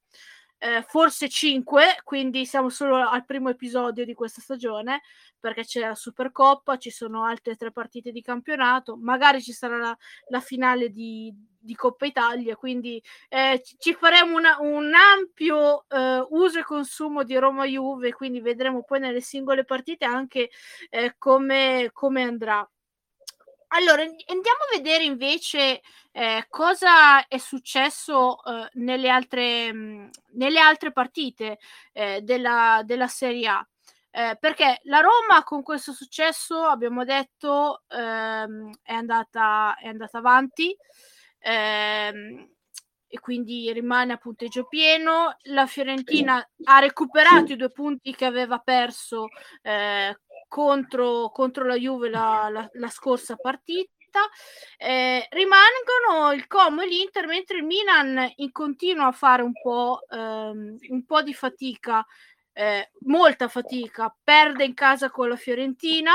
eh, 0.66 0.82
forse 0.82 1.28
cinque. 1.28 2.00
Quindi 2.02 2.44
siamo 2.44 2.68
solo 2.68 2.96
al 2.96 3.24
primo 3.24 3.48
episodio 3.48 4.04
di 4.04 4.14
questa 4.14 4.40
stagione 4.40 5.02
perché 5.38 5.64
c'è 5.64 5.80
la 5.80 5.94
Supercoppa, 5.94 6.76
ci 6.76 6.90
sono 6.90 7.24
altre 7.24 7.54
tre 7.54 7.70
partite 7.70 8.10
di 8.10 8.20
campionato, 8.20 8.96
magari 8.96 9.40
ci 9.40 9.52
sarà 9.52 9.76
la, 9.76 9.96
la 10.28 10.40
finale 10.40 10.90
di, 10.90 11.32
di, 11.56 11.74
Coppa 11.76 12.06
Italia, 12.06 12.56
quindi 12.56 13.00
eh, 13.28 13.62
ci 13.78 13.94
faremo 13.94 14.36
una, 14.36 14.56
un 14.60 14.92
ampio 14.94 15.84
eh, 15.88 16.26
uso 16.30 16.58
e 16.58 16.64
consumo 16.64 17.22
di 17.22 17.36
Roma 17.36 17.64
Juve, 17.64 18.12
quindi 18.12 18.40
vedremo 18.40 18.82
poi 18.82 18.98
nelle 18.98 19.20
singole 19.20 19.64
partite 19.64 20.04
anche 20.04 20.50
eh, 20.90 21.14
come, 21.16 21.90
come 21.92 22.22
andrà. 22.22 22.68
Allora, 23.76 24.00
andiamo 24.00 24.62
a 24.72 24.76
vedere 24.76 25.04
invece 25.04 25.82
eh, 26.10 26.46
cosa 26.48 27.26
è 27.28 27.36
successo 27.36 28.42
eh, 28.42 28.70
nelle, 28.74 29.10
altre, 29.10 29.70
mh, 29.70 30.10
nelle 30.32 30.60
altre 30.60 30.92
partite 30.92 31.58
eh, 31.92 32.22
della, 32.22 32.80
della 32.86 33.06
Serie 33.06 33.48
A. 33.48 33.68
Eh, 34.10 34.38
perché 34.40 34.80
la 34.84 35.00
Roma 35.00 35.42
con 35.44 35.62
questo 35.62 35.92
successo, 35.92 36.62
abbiamo 36.62 37.04
detto, 37.04 37.82
ehm, 37.88 38.70
è, 38.82 38.94
andata, 38.94 39.76
è 39.76 39.88
andata 39.88 40.16
avanti 40.16 40.74
ehm, 41.40 42.48
e 43.08 43.20
quindi 43.20 43.70
rimane 43.74 44.14
a 44.14 44.16
punteggio 44.16 44.64
pieno. 44.64 45.36
La 45.48 45.66
Fiorentina 45.66 46.42
ha 46.64 46.78
recuperato 46.78 47.52
i 47.52 47.56
due 47.56 47.70
punti 47.70 48.14
che 48.14 48.24
aveva 48.24 48.58
perso 48.58 49.26
eh, 49.60 50.18
contro, 50.48 51.30
contro, 51.30 51.64
la 51.64 51.76
Juve 51.76 52.08
la, 52.08 52.48
la, 52.50 52.68
la 52.72 52.88
scorsa 52.88 53.36
partita. 53.36 53.90
Eh, 54.78 55.26
rimangono 55.30 56.32
il 56.32 56.46
Como 56.46 56.80
e 56.80 56.86
l'Inter 56.86 57.26
mentre 57.26 57.58
il 57.58 57.64
Milan 57.64 58.32
in 58.36 58.50
continua 58.50 59.06
a 59.08 59.12
fare 59.12 59.42
un 59.42 59.52
po', 59.52 60.00
ehm, 60.08 60.78
un 60.88 61.04
po 61.04 61.22
di 61.22 61.34
fatica 61.34 62.04
eh, 62.58 62.88
molta 63.00 63.48
fatica, 63.48 64.16
perde 64.24 64.64
in 64.64 64.72
casa 64.72 65.10
con 65.10 65.28
la 65.28 65.36
Fiorentina. 65.36 66.12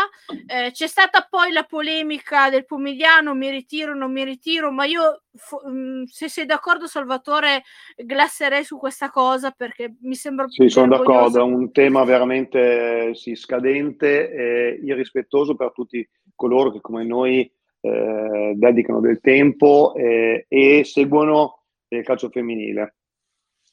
Eh, 0.47 0.71
c'è 0.71 0.87
stata 0.87 1.27
poi 1.29 1.51
la 1.51 1.65
polemica 1.65 2.49
del 2.49 2.65
pomeridiano, 2.65 3.35
mi 3.35 3.51
ritiro, 3.51 3.93
non 3.93 4.11
mi 4.11 4.23
ritiro, 4.23 4.71
ma 4.71 4.85
io 4.85 5.21
fo- 5.35 5.61
mm, 5.69 6.05
se 6.05 6.29
sei 6.29 6.47
d'accordo 6.47 6.87
Salvatore 6.87 7.61
glasserei 7.95 8.63
su 8.63 8.79
questa 8.79 9.11
cosa 9.11 9.51
perché 9.51 9.97
mi 10.01 10.15
sembra... 10.15 10.47
Sì, 10.47 10.67
sono 10.67 10.97
d'accordo, 10.97 11.37
è 11.37 11.43
un 11.43 11.71
tema 11.71 12.03
veramente 12.05 13.13
sì, 13.13 13.35
scadente 13.35 14.31
e 14.31 14.79
irrispettoso 14.81 15.53
per 15.53 15.71
tutti 15.73 16.07
coloro 16.35 16.71
che 16.71 16.81
come 16.81 17.03
noi 17.03 17.41
eh, 17.81 18.53
dedicano 18.55 18.99
del 18.99 19.19
tempo 19.19 19.93
eh, 19.93 20.47
e 20.47 20.83
seguono 20.85 21.65
il 21.89 22.03
calcio 22.03 22.29
femminile. 22.29 22.95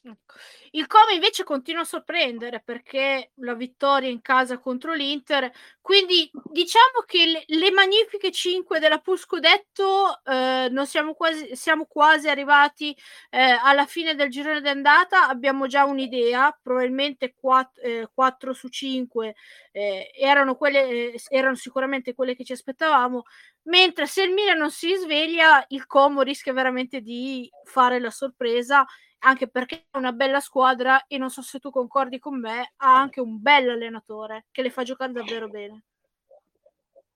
Ecco. 0.03 0.35
Il 0.71 0.87
Como 0.87 1.11
invece 1.11 1.43
continua 1.43 1.81
a 1.81 1.85
sorprendere 1.85 2.61
perché 2.63 3.31
la 3.35 3.53
vittoria 3.53 4.09
in 4.09 4.21
casa 4.21 4.59
contro 4.59 4.93
l'Inter, 4.93 5.51
quindi 5.81 6.29
diciamo 6.51 7.03
che 7.05 7.25
le, 7.25 7.43
le 7.45 7.71
magnifiche 7.71 8.31
5 8.31 8.79
della 8.79 8.99
Pool 8.99 9.17
Scudetto 9.17 10.21
eh, 10.23 10.71
siamo 10.85 11.13
quasi, 11.13 11.55
siamo 11.55 11.85
quasi 11.85 12.29
arrivati 12.29 12.95
eh, 13.29 13.57
alla 13.63 13.85
fine 13.85 14.15
del 14.15 14.29
girone 14.29 14.61
d'andata, 14.61 15.27
abbiamo 15.27 15.67
già 15.67 15.85
un'idea, 15.85 16.57
probabilmente 16.61 17.33
4, 17.33 17.81
eh, 17.81 18.09
4 18.13 18.53
su 18.53 18.67
5 18.67 19.35
eh, 19.71 20.11
erano, 20.15 20.55
quelle, 20.55 21.13
eh, 21.13 21.21
erano 21.29 21.55
sicuramente 21.55 22.13
quelle 22.13 22.35
che 22.35 22.43
ci 22.43 22.53
aspettavamo, 22.53 23.23
mentre 23.63 24.05
se 24.07 24.23
il 24.23 24.33
Milan 24.33 24.57
non 24.57 24.71
si 24.71 24.93
sveglia 24.95 25.63
il 25.69 25.85
Como 25.85 26.21
rischia 26.21 26.53
veramente 26.53 27.01
di 27.01 27.49
fare 27.63 27.99
la 27.99 28.11
sorpresa 28.11 28.85
anche 29.19 29.47
perché 29.47 29.85
è 29.89 29.97
una 29.97 30.11
bella 30.11 30.39
squadra 30.39 31.05
e 31.07 31.17
non 31.17 31.29
so 31.29 31.41
se 31.41 31.59
tu 31.59 31.69
concordi 31.69 32.19
con 32.19 32.39
me, 32.39 32.73
ha 32.77 32.99
anche 32.99 33.19
un 33.19 33.41
bel 33.41 33.69
allenatore 33.69 34.45
che 34.51 34.61
le 34.61 34.69
fa 34.69 34.83
giocare 34.83 35.11
davvero 35.11 35.47
bene. 35.47 35.83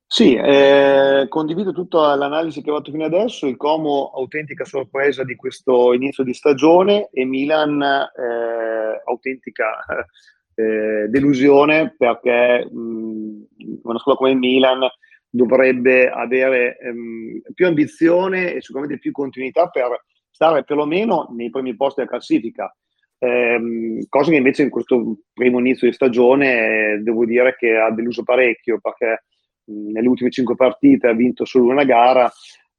Sì, 0.05 0.35
eh, 0.35 1.25
condivido 1.27 1.71
tutta 1.71 2.13
l'analisi 2.13 2.61
che 2.61 2.69
ho 2.69 2.75
fatto 2.75 2.91
fino 2.91 3.03
adesso, 3.03 3.47
il 3.47 3.57
Como 3.57 4.11
autentica 4.13 4.63
sorpresa 4.63 5.23
di 5.23 5.35
questo 5.35 5.91
inizio 5.91 6.23
di 6.23 6.35
stagione 6.35 7.09
e 7.11 7.25
Milan 7.25 7.81
eh, 7.81 9.01
autentica 9.05 9.83
eh, 10.53 11.07
delusione 11.09 11.95
perché 11.97 12.69
mh, 12.69 13.47
una 13.81 13.97
squadra 13.97 14.21
come 14.21 14.31
il 14.31 14.37
Milan 14.37 14.87
dovrebbe 15.27 16.11
avere 16.11 16.77
ehm, 16.77 17.41
più 17.55 17.65
ambizione 17.65 18.53
e 18.53 18.61
sicuramente 18.61 18.99
più 18.99 19.11
continuità 19.11 19.69
per 19.69 19.99
stare 20.33 20.63
perlomeno 20.63 21.29
nei 21.31 21.49
primi 21.49 21.75
posti 21.75 22.01
della 22.01 22.11
classifica. 22.11 22.75
Eh, 23.19 24.05
cosa 24.09 24.31
che 24.31 24.37
invece 24.37 24.63
in 24.63 24.69
questo 24.69 25.19
primo 25.31 25.59
inizio 25.59 25.87
di 25.87 25.93
stagione 25.93 26.95
eh, 26.95 26.97
devo 26.97 27.25
dire 27.25 27.55
che 27.55 27.77
ha 27.77 27.89
deluso 27.91 28.23
parecchio 28.23 28.79
perché 28.81 29.23
mh, 29.63 29.91
nelle 29.91 30.07
ultime 30.07 30.29
cinque 30.29 30.55
partite 30.55 31.07
ha 31.07 31.13
vinto 31.13 31.45
solo 31.45 31.69
una 31.71 31.85
gara, 31.85 32.29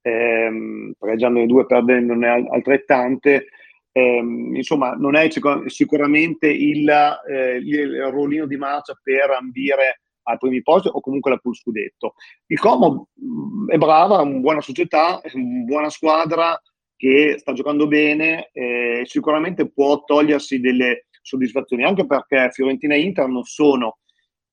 ehm, 0.03 0.95
pareggiando 0.99 1.47
due, 1.47 1.65
perdendone 1.65 2.29
altrettante. 2.51 3.47
Ehm, 3.93 4.57
insomma, 4.57 4.93
non 4.93 5.15
è 5.15 5.29
sicuramente 5.67 6.49
il, 6.49 6.91
eh, 6.91 7.57
il, 7.57 8.03
rollino 8.11 8.47
di 8.47 8.57
marcia 8.57 8.99
per 9.01 9.31
ambire 9.31 10.01
ai 10.25 10.37
primi 10.39 10.63
posti 10.63 10.89
o 10.89 11.01
comunque 11.01 11.31
la 11.31 11.39
pool 11.39 11.55
scudetto. 11.55 12.15
Il 12.47 12.59
Como 12.59 13.09
è 13.69 13.77
brava, 13.77 14.19
è 14.19 14.23
una 14.23 14.41
buona 14.41 14.61
società, 14.61 15.21
è 15.21 15.31
una 15.35 15.65
buona 15.65 15.91
squadra, 15.91 16.61
che 16.97 17.37
sta 17.39 17.53
giocando 17.53 17.87
bene, 17.87 18.51
eh, 18.53 19.03
sicuramente 19.05 19.71
può 19.71 20.05
togliersi 20.05 20.61
delle 20.61 21.07
soddisfazioni, 21.21 21.85
anche 21.85 22.07
perché 22.07 22.51
Fiorentina 22.53 22.95
e 22.95 23.01
Inter 23.01 23.29
non 23.29 23.45
sono 23.45 23.99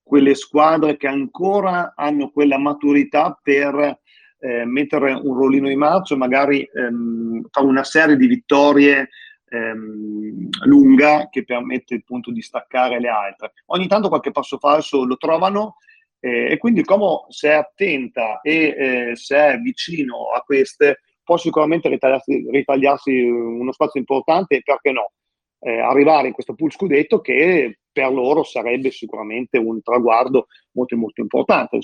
quelle 0.01 0.35
squadre 0.35 0.97
che 0.97 1.07
ancora 1.07 1.93
hanno 1.95 2.31
quella 2.31 2.57
maturità 2.57 3.39
per 3.41 3.99
eh, 4.39 4.65
mettere 4.65 5.13
un 5.13 5.37
rollino 5.37 5.67
di 5.67 5.75
marcia 5.75 6.15
e 6.15 6.17
magari 6.17 6.63
ehm, 6.63 7.47
fare 7.49 7.67
una 7.67 7.83
serie 7.83 8.17
di 8.17 8.27
vittorie 8.27 9.09
ehm, 9.47 10.49
lunga 10.65 11.29
che 11.29 11.43
permette 11.43 11.95
appunto 11.95 12.31
di 12.31 12.41
staccare 12.41 12.99
le 12.99 13.09
altre. 13.09 13.53
Ogni 13.67 13.87
tanto 13.87 14.09
qualche 14.09 14.31
passo 14.31 14.57
falso 14.57 15.05
lo 15.05 15.17
trovano 15.17 15.75
eh, 16.19 16.51
e 16.51 16.57
quindi 16.57 16.83
come 16.83 17.25
se 17.29 17.49
è 17.49 17.53
attenta 17.53 18.41
e 18.41 18.75
eh, 18.77 19.15
se 19.15 19.37
è 19.37 19.57
vicino 19.59 20.31
a 20.35 20.41
queste 20.41 21.01
può 21.23 21.37
sicuramente 21.37 21.89
ritagliarsi, 21.89 22.47
ritagliarsi 22.49 23.21
uno 23.21 23.71
spazio 23.71 23.99
importante 23.99 24.55
e 24.57 24.61
perché 24.63 24.91
no, 24.91 25.11
eh, 25.59 25.79
arrivare 25.79 26.27
in 26.27 26.33
questo 26.33 26.55
pool 26.55 26.71
scudetto 26.71 27.21
che 27.21 27.79
per 27.91 28.11
loro 28.11 28.43
sarebbe 28.43 28.89
sicuramente 28.89 29.57
un 29.57 29.81
traguardo 29.81 30.47
molto 30.71 30.95
molto 30.97 31.21
importante, 31.21 31.77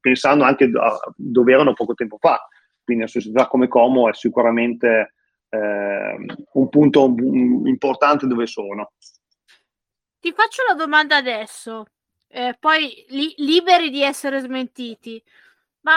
pensando 0.00 0.44
anche 0.44 0.64
a 0.64 0.98
dove 1.16 1.52
erano 1.52 1.72
poco 1.72 1.94
tempo 1.94 2.18
fa. 2.18 2.40
Quindi 2.82 3.04
una 3.04 3.12
società 3.12 3.46
come 3.46 3.68
Como 3.68 4.08
è 4.08 4.14
sicuramente 4.14 5.14
eh, 5.48 6.16
un 6.52 6.68
punto 6.68 7.14
importante 7.64 8.26
dove 8.26 8.46
sono. 8.46 8.92
Ti 10.20 10.32
faccio 10.32 10.62
la 10.66 10.74
domanda 10.74 11.16
adesso, 11.16 11.84
eh, 12.26 12.56
poi 12.58 13.04
li, 13.08 13.34
liberi 13.36 13.90
di 13.90 14.02
essere 14.02 14.40
smentiti, 14.40 15.22
ma 15.82 15.96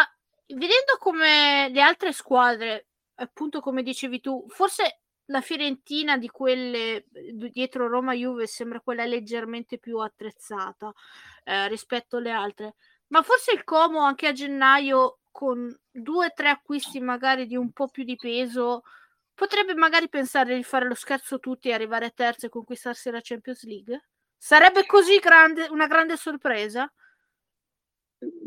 vedendo 0.54 0.98
come 1.00 1.70
le 1.70 1.82
altre 1.82 2.14
squadre, 2.14 2.88
appunto 3.16 3.60
come 3.60 3.84
dicevi 3.84 4.20
tu, 4.20 4.46
forse 4.50 5.02
la 5.26 5.42
Fiorentina 5.42 6.18
di 6.18 6.28
quelle 6.28 7.06
dietro 7.52 7.88
Roma 7.88 8.14
Juve 8.14 8.48
sembra 8.48 8.82
quella 8.82 9.06
leggermente 9.06 9.78
più 9.78 10.00
attrezzata 10.00 10.92
eh, 11.44 11.68
rispetto 11.68 12.18
alle 12.18 12.32
altre, 12.32 12.76
ma 13.08 13.22
forse 13.22 13.54
il 13.54 13.64
Como 13.64 14.00
anche 14.00 14.28
a 14.28 14.34
gennaio 14.34 15.20
con 15.32 15.74
due 15.90 16.26
o 16.28 16.34
tre 16.34 16.50
acquisti 16.50 17.00
magari 17.00 17.48
di 17.48 17.56
un 17.56 17.72
po' 17.72 17.88
più 17.88 18.04
di 18.04 18.18
peso 18.18 18.84
potrebbe 19.34 19.74
magari 19.74 20.10
pensare 20.10 20.56
di 20.56 20.64
fare 20.64 20.86
lo 20.86 20.94
scherzo 20.94 21.40
tutti 21.40 21.70
e 21.70 21.74
arrivare 21.74 22.06
a 22.06 22.12
terza 22.12 22.48
e 22.48 22.50
conquistarsi 22.50 23.10
la 23.10 23.22
Champions 23.22 23.64
League? 23.64 24.08
Sarebbe 24.38 24.86
così 24.86 25.18
grande, 25.20 25.68
una 25.70 25.88
grande 25.88 26.18
sorpresa? 26.18 26.92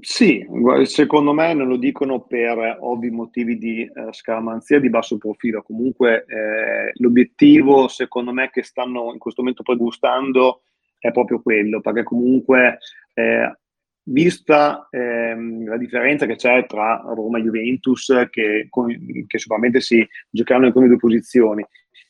Sì, 0.04 0.46
secondo 0.82 1.32
me 1.32 1.54
non 1.54 1.66
lo 1.66 1.78
dicono 1.78 2.20
per 2.26 2.76
ovvi 2.80 3.08
motivi 3.08 3.56
di 3.56 3.80
eh, 3.84 4.12
scaramanzia 4.12 4.78
di 4.78 4.90
basso 4.90 5.16
profilo. 5.16 5.62
Comunque 5.62 6.26
eh, 6.28 6.92
l'obiettivo, 6.96 7.88
secondo 7.88 8.30
me, 8.30 8.50
che 8.50 8.62
stanno 8.62 9.12
in 9.14 9.18
questo 9.18 9.40
momento 9.40 9.62
pregustando 9.62 10.64
è 10.98 11.10
proprio 11.10 11.40
quello, 11.40 11.80
perché 11.80 12.02
comunque, 12.02 12.80
eh, 13.14 13.56
vista 14.02 14.88
ehm, 14.90 15.68
la 15.68 15.78
differenza 15.78 16.26
che 16.26 16.36
c'è 16.36 16.66
tra 16.66 17.02
Roma 17.06 17.38
e 17.38 17.42
Juventus, 17.42 18.26
che, 18.30 18.66
con, 18.68 18.88
che 19.26 19.38
sicuramente 19.38 19.80
si 19.80 20.06
giocheranno 20.28 20.66
in 20.66 20.72
prime 20.72 20.88
due 20.88 20.98
posizioni, 20.98 21.64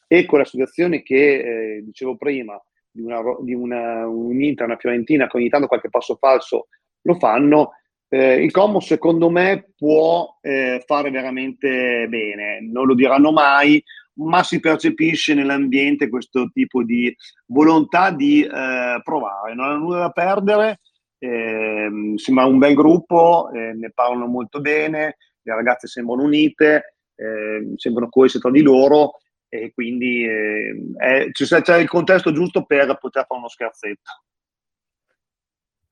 e 0.08 0.26
con 0.26 0.40
la 0.40 0.44
situazione 0.44 1.04
che 1.04 1.76
eh, 1.76 1.82
dicevo 1.84 2.16
prima, 2.16 2.60
di, 2.90 3.02
una, 3.02 3.20
di 3.40 3.54
una, 3.54 4.04
un 4.08 4.42
Inter, 4.42 4.66
una 4.66 4.78
Fiorentina, 4.78 5.28
che 5.28 5.36
ogni 5.36 5.48
tanto 5.48 5.68
qualche 5.68 5.90
passo 5.90 6.16
falso 6.16 6.66
lo 7.02 7.14
fanno. 7.14 7.70
Eh, 8.14 8.44
il 8.44 8.52
Como 8.52 8.78
secondo 8.78 9.28
me 9.28 9.72
può 9.76 10.38
eh, 10.40 10.84
fare 10.86 11.10
veramente 11.10 12.06
bene, 12.08 12.60
non 12.60 12.86
lo 12.86 12.94
diranno 12.94 13.32
mai, 13.32 13.82
ma 14.18 14.44
si 14.44 14.60
percepisce 14.60 15.34
nell'ambiente 15.34 16.08
questo 16.08 16.48
tipo 16.52 16.84
di 16.84 17.12
volontà 17.46 18.12
di 18.12 18.44
eh, 18.44 19.00
provare, 19.02 19.54
non 19.56 19.66
hanno 19.66 19.78
nulla 19.78 19.98
da 19.98 20.10
perdere, 20.10 20.78
eh, 21.18 21.90
sembra 22.14 22.44
un 22.44 22.58
bel 22.58 22.74
gruppo, 22.74 23.50
eh, 23.52 23.72
ne 23.72 23.90
parlano 23.92 24.26
molto 24.26 24.60
bene, 24.60 25.16
le 25.42 25.52
ragazze 25.52 25.88
sembrano 25.88 26.22
unite, 26.22 26.98
eh, 27.16 27.72
sembrano 27.74 28.10
coese 28.10 28.38
tra 28.38 28.52
di 28.52 28.62
loro 28.62 29.14
e 29.48 29.72
quindi 29.74 30.24
eh, 30.24 30.72
è, 30.98 31.30
c'è, 31.32 31.62
c'è 31.62 31.78
il 31.78 31.88
contesto 31.88 32.32
giusto 32.32 32.64
per 32.64 32.96
poter 33.00 33.26
fare 33.26 33.40
uno 33.40 33.48
scherzetto. 33.48 34.22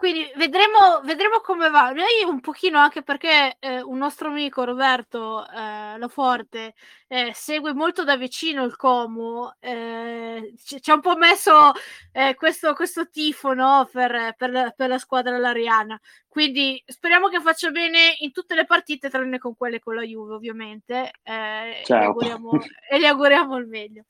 Quindi 0.03 0.29
vedremo, 0.35 1.01
vedremo, 1.05 1.39
come 1.39 1.71
va. 1.71 1.93
Noi 1.93 2.25
un 2.27 2.41
pochino 2.41 2.77
anche 2.81 3.03
perché 3.03 3.55
eh, 3.61 3.81
un 3.83 3.99
nostro 3.99 4.31
amico 4.31 4.65
Roberto 4.65 5.49
eh, 5.49 5.97
Loforte 5.97 6.75
eh, 7.07 7.31
segue 7.35 7.75
molto 7.75 8.03
da 8.03 8.17
vicino 8.17 8.65
il 8.65 8.75
Como, 8.75 9.55
eh, 9.61 10.55
ci, 10.65 10.81
ci, 10.81 10.91
ha 10.91 10.95
un 10.95 11.03
po' 11.03 11.15
messo 11.15 11.73
eh, 12.11 12.35
questo, 12.35 12.73
questo, 12.73 13.11
tifo 13.11 13.53
no? 13.53 13.87
per, 13.93 14.35
per, 14.35 14.51
la, 14.51 14.71
per, 14.71 14.89
la, 14.89 14.99
squadra 14.99 15.37
lariana. 15.37 16.01
Quindi 16.27 16.83
speriamo 16.87 17.29
che 17.29 17.43
faccia 17.43 17.71
bene 17.71 18.17
in 18.21 18.33
tutte 18.33 18.55
le 18.55 18.65
partite, 18.65 19.11
tranne 19.11 19.39
con 19.39 19.55
quelle 19.55 19.79
con 19.79 19.95
la 19.95 20.03
Juve, 20.03 20.33
ovviamente. 20.33 21.13
Eh, 21.23 21.83
certo. 21.85 21.95
E, 21.95 22.05
auguriamo, 22.07 22.51
e 22.91 22.99
gli 22.99 23.05
auguriamo 23.05 23.59
il 23.59 23.67
meglio. 23.67 24.05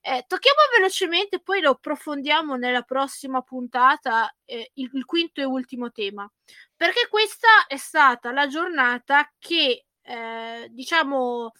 tocchiamo 0.00 0.60
velocemente, 0.76 1.40
poi 1.40 1.60
lo 1.60 1.70
approfondiamo 1.70 2.54
nella 2.54 2.82
prossima 2.82 3.42
puntata, 3.42 4.32
il, 4.44 4.90
il 4.92 5.04
quinto 5.04 5.33
quinto 5.34 5.40
e 5.40 5.44
ultimo 5.44 5.90
tema, 5.90 6.30
perché 6.76 7.08
questa 7.10 7.66
è 7.66 7.76
stata 7.76 8.30
la 8.32 8.46
giornata 8.46 9.30
che, 9.38 9.86
eh, 10.02 10.68
diciamo, 10.70 11.52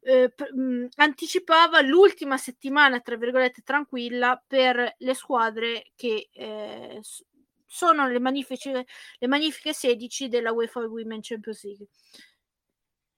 eh, 0.00 0.34
mh, 0.54 0.86
anticipava 0.96 1.80
l'ultima 1.80 2.36
settimana, 2.36 3.00
tra 3.00 3.16
virgolette, 3.16 3.62
tranquilla 3.62 4.42
per 4.44 4.94
le 4.98 5.14
squadre 5.14 5.92
che 5.94 6.28
eh, 6.32 7.00
sono 7.66 8.08
le 8.08 8.18
magnifiche, 8.18 8.86
le 9.18 9.26
magnifiche 9.28 9.72
16 9.72 10.28
della 10.28 10.52
UEFA 10.52 10.80
Women 10.80 11.20
Champions 11.22 11.62
League. 11.64 11.86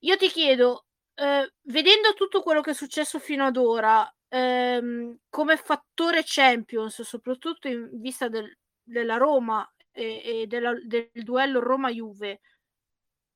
Io 0.00 0.16
ti 0.16 0.28
chiedo, 0.28 0.86
eh, 1.14 1.50
vedendo 1.62 2.12
tutto 2.14 2.42
quello 2.42 2.60
che 2.60 2.72
è 2.72 2.74
successo 2.74 3.18
fino 3.18 3.46
ad 3.46 3.56
ora, 3.56 4.06
ehm, 4.28 5.16
come 5.30 5.56
fattore 5.56 6.22
Champions, 6.24 7.00
soprattutto 7.02 7.68
in 7.68 7.88
vista 8.00 8.28
del, 8.28 8.54
della 8.82 9.16
Roma 9.16 9.66
e, 9.94 10.42
e 10.42 10.46
della, 10.46 10.74
del 10.84 11.10
duello 11.12 11.60
Roma-Juve, 11.60 12.40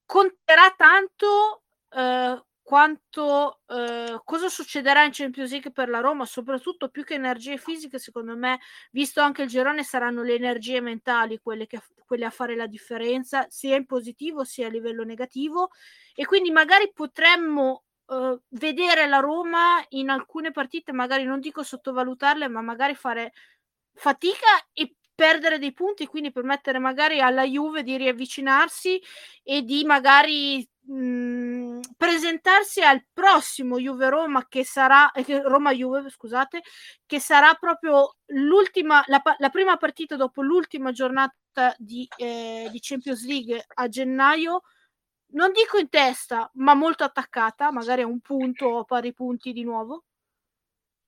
conterà 0.04 0.74
tanto 0.76 1.62
eh, 1.90 2.42
quanto 2.68 3.60
eh, 3.66 4.20
cosa 4.24 4.48
succederà 4.50 5.04
in 5.04 5.10
Champions 5.12 5.50
League 5.50 5.70
per 5.72 5.88
la 5.88 6.00
Roma, 6.00 6.26
soprattutto 6.26 6.90
più 6.90 7.02
che 7.02 7.14
energie 7.14 7.56
fisiche, 7.56 7.98
secondo 7.98 8.36
me, 8.36 8.58
visto 8.90 9.22
anche 9.22 9.42
il 9.42 9.48
girone, 9.48 9.82
saranno 9.84 10.22
le 10.22 10.34
energie 10.34 10.82
mentali 10.82 11.38
quelle, 11.38 11.66
che, 11.66 11.80
quelle 12.04 12.26
a 12.26 12.30
fare 12.30 12.54
la 12.56 12.66
differenza, 12.66 13.46
sia 13.48 13.74
in 13.74 13.86
positivo 13.86 14.44
sia 14.44 14.66
a 14.66 14.70
livello 14.70 15.02
negativo. 15.02 15.70
E 16.14 16.26
quindi 16.26 16.50
magari 16.50 16.92
potremmo 16.92 17.84
eh, 18.06 18.38
vedere 18.48 19.06
la 19.06 19.20
Roma 19.20 19.82
in 19.90 20.10
alcune 20.10 20.50
partite, 20.50 20.92
magari 20.92 21.24
non 21.24 21.40
dico 21.40 21.62
sottovalutarle, 21.62 22.48
ma 22.48 22.60
magari 22.60 22.94
fare 22.94 23.32
fatica 23.94 24.68
e 24.74 24.94
perdere 25.18 25.58
dei 25.58 25.72
punti, 25.72 26.06
quindi 26.06 26.30
permettere 26.30 26.78
magari 26.78 27.20
alla 27.20 27.42
Juve 27.42 27.82
di 27.82 27.96
riavvicinarsi 27.96 29.02
e 29.42 29.62
di 29.62 29.82
magari 29.84 30.64
mh, 30.82 30.94
mhmm, 30.94 31.80
presentarsi 31.96 32.82
al 32.82 33.04
prossimo 33.12 33.80
Juve 33.80 34.10
Roma 34.10 34.46
che 34.46 34.64
sarà 34.64 35.10
eh, 35.10 35.42
Roma 35.42 35.72
Juve, 35.72 36.08
scusate, 36.08 36.62
che 37.04 37.18
sarà 37.18 37.52
proprio 37.54 38.14
l'ultima 38.26 39.02
la, 39.06 39.20
la 39.38 39.48
prima 39.50 39.76
partita 39.76 40.14
dopo 40.14 40.40
l'ultima 40.40 40.92
giornata 40.92 41.74
di, 41.78 42.06
eh, 42.16 42.68
di 42.70 42.78
Champions 42.80 43.26
League 43.26 43.64
a 43.74 43.88
gennaio 43.88 44.60
non 45.32 45.50
dico 45.52 45.78
in 45.78 45.88
testa, 45.88 46.48
ma 46.54 46.74
molto 46.74 47.02
attaccata, 47.04 47.72
magari 47.72 48.02
a 48.02 48.06
un 48.06 48.20
punto 48.20 48.66
o 48.66 48.84
pari 48.84 49.12
punti 49.12 49.52
di 49.52 49.64
nuovo? 49.64 50.04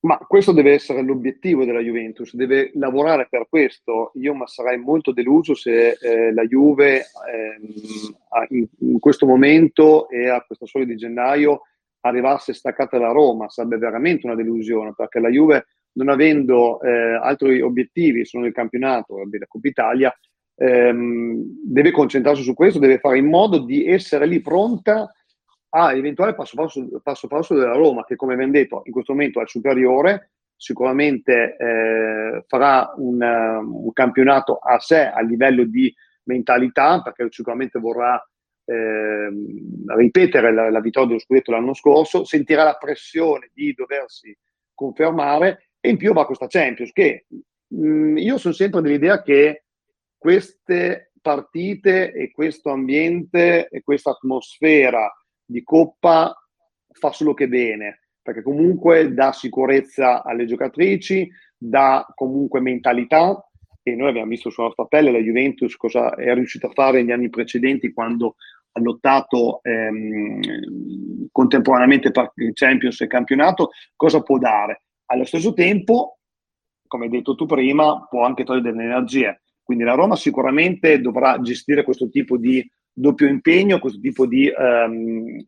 Ma 0.02 0.16
questo 0.16 0.52
deve 0.52 0.72
essere 0.72 1.02
l'obiettivo 1.02 1.66
della 1.66 1.80
Juventus, 1.80 2.34
deve 2.34 2.70
lavorare 2.74 3.26
per 3.28 3.46
questo. 3.50 4.12
Io 4.14 4.32
ma 4.32 4.46
sarei 4.46 4.78
molto 4.78 5.12
deluso 5.12 5.54
se 5.54 5.90
eh, 5.90 6.32
la 6.32 6.44
Juve 6.44 7.00
eh, 7.00 7.04
in, 8.48 8.66
in, 8.78 8.98
questo 8.98 9.26
momento 9.26 10.08
e 10.08 10.28
a 10.30 10.40
questa 10.40 10.64
soglia 10.64 10.86
di 10.86 10.96
gennaio 10.96 11.62
arrivasse 12.00 12.54
staccata 12.54 12.96
da 12.96 13.12
Roma, 13.12 13.50
sarebbe 13.50 13.76
veramente 13.76 14.24
una 14.24 14.34
delusione 14.34 14.94
perché 14.96 15.20
la 15.20 15.28
Juve 15.28 15.66
non 15.92 16.08
avendo 16.08 16.80
eh, 16.80 17.18
altri 17.20 17.60
obiettivi, 17.60 18.24
sono 18.24 18.46
il 18.46 18.54
campionato 18.54 19.18
la 19.18 19.46
Coppa 19.46 19.68
Italia, 19.68 20.18
ehm, 20.56 21.42
deve 21.64 21.90
concentrarsi 21.90 22.42
su 22.42 22.54
questo, 22.54 22.78
deve 22.78 22.98
fare 22.98 23.18
in 23.18 23.26
modo 23.26 23.58
di 23.58 23.86
essere 23.86 24.26
lì 24.26 24.40
pronta 24.40 25.12
a 25.70 25.94
eventuale 25.94 26.34
passo 26.34 26.56
passo, 26.56 27.00
passo 27.02 27.26
passo 27.26 27.54
della 27.54 27.74
Roma, 27.74 28.04
che 28.04 28.16
come 28.16 28.34
abbiamo 28.34 28.52
detto 28.52 28.82
in 28.84 28.92
questo 28.92 29.12
momento 29.12 29.40
è 29.40 29.46
superiore, 29.46 30.30
sicuramente 30.56 31.56
eh, 31.56 32.44
farà 32.46 32.92
un, 32.96 33.20
un, 33.20 33.92
campionato 33.92 34.56
a 34.56 34.78
sé 34.78 35.06
a 35.06 35.20
livello 35.20 35.64
di 35.64 35.92
mentalità, 36.24 37.00
perché 37.00 37.26
sicuramente 37.30 37.78
vorrà 37.78 38.22
eh, 38.64 39.30
ripetere 39.96 40.52
la, 40.52 40.70
la, 40.70 40.80
vittoria 40.80 41.08
dello 41.08 41.20
scudetto 41.20 41.50
l'anno 41.50 41.74
scorso, 41.74 42.24
sentirà 42.24 42.64
la 42.64 42.76
pressione 42.76 43.50
di 43.54 43.72
doversi 43.72 44.36
confermare 44.74 45.70
e 45.80 45.90
in 45.90 45.96
più 45.96 46.12
va 46.12 46.26
questa 46.26 46.46
Champions, 46.46 46.92
che 46.92 47.26
mh, 47.28 47.86
mm, 47.86 48.16
io 48.18 48.36
sono 48.38 48.54
sempre 48.54 48.82
dell'idea 48.82 49.22
che 49.22 49.64
queste 50.18 51.12
partite 51.22 52.12
e 52.12 52.30
questo 52.30 52.70
ambiente 52.70 53.68
e 53.68 53.82
questa 53.82 54.10
atmosfera 54.10 55.10
di 55.50 55.62
Coppa 55.62 56.34
fa 56.92 57.10
solo 57.12 57.34
che 57.34 57.48
bene, 57.48 58.00
perché 58.22 58.42
comunque 58.42 59.12
dà 59.12 59.32
sicurezza 59.32 60.22
alle 60.22 60.46
giocatrici, 60.46 61.28
dà 61.56 62.06
comunque 62.14 62.60
mentalità 62.60 63.44
e 63.82 63.96
noi 63.96 64.08
abbiamo 64.08 64.28
visto 64.28 64.50
sulla 64.50 64.66
nostra 64.66 64.84
pelle 64.84 65.10
la 65.10 65.18
Juventus 65.18 65.74
cosa 65.76 66.14
è 66.14 66.32
riuscita 66.34 66.68
a 66.68 66.72
fare 66.72 67.00
negli 67.00 67.12
anni 67.12 67.30
precedenti 67.30 67.92
quando 67.92 68.36
ha 68.72 68.80
lottato 68.80 69.60
ehm, 69.62 71.28
contemporaneamente 71.32 72.10
per 72.12 72.32
il 72.36 72.52
Champions 72.52 73.00
e 73.00 73.04
il 73.04 73.10
campionato, 73.10 73.70
cosa 73.96 74.22
può 74.22 74.38
dare. 74.38 74.82
Allo 75.06 75.24
stesso 75.24 75.52
tempo, 75.54 76.18
come 76.86 77.06
hai 77.06 77.10
detto 77.10 77.34
tu 77.34 77.46
prima, 77.46 78.06
può 78.08 78.24
anche 78.24 78.44
togliere 78.44 78.70
delle 78.70 78.84
energie. 78.84 79.42
Quindi 79.60 79.82
la 79.82 79.94
Roma 79.94 80.14
sicuramente 80.14 81.00
dovrà 81.00 81.40
gestire 81.40 81.82
questo 81.82 82.08
tipo 82.10 82.36
di 82.36 82.64
doppio 83.00 83.26
impegno, 83.26 83.78
questo 83.78 84.00
tipo 84.00 84.26
di 84.26 84.48
ehm, 84.48 85.42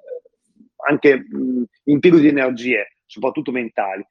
anche 0.88 1.16
mh, 1.18 1.62
impiego 1.84 2.18
di 2.18 2.28
energie, 2.28 2.96
soprattutto 3.06 3.52
mentali. 3.52 4.04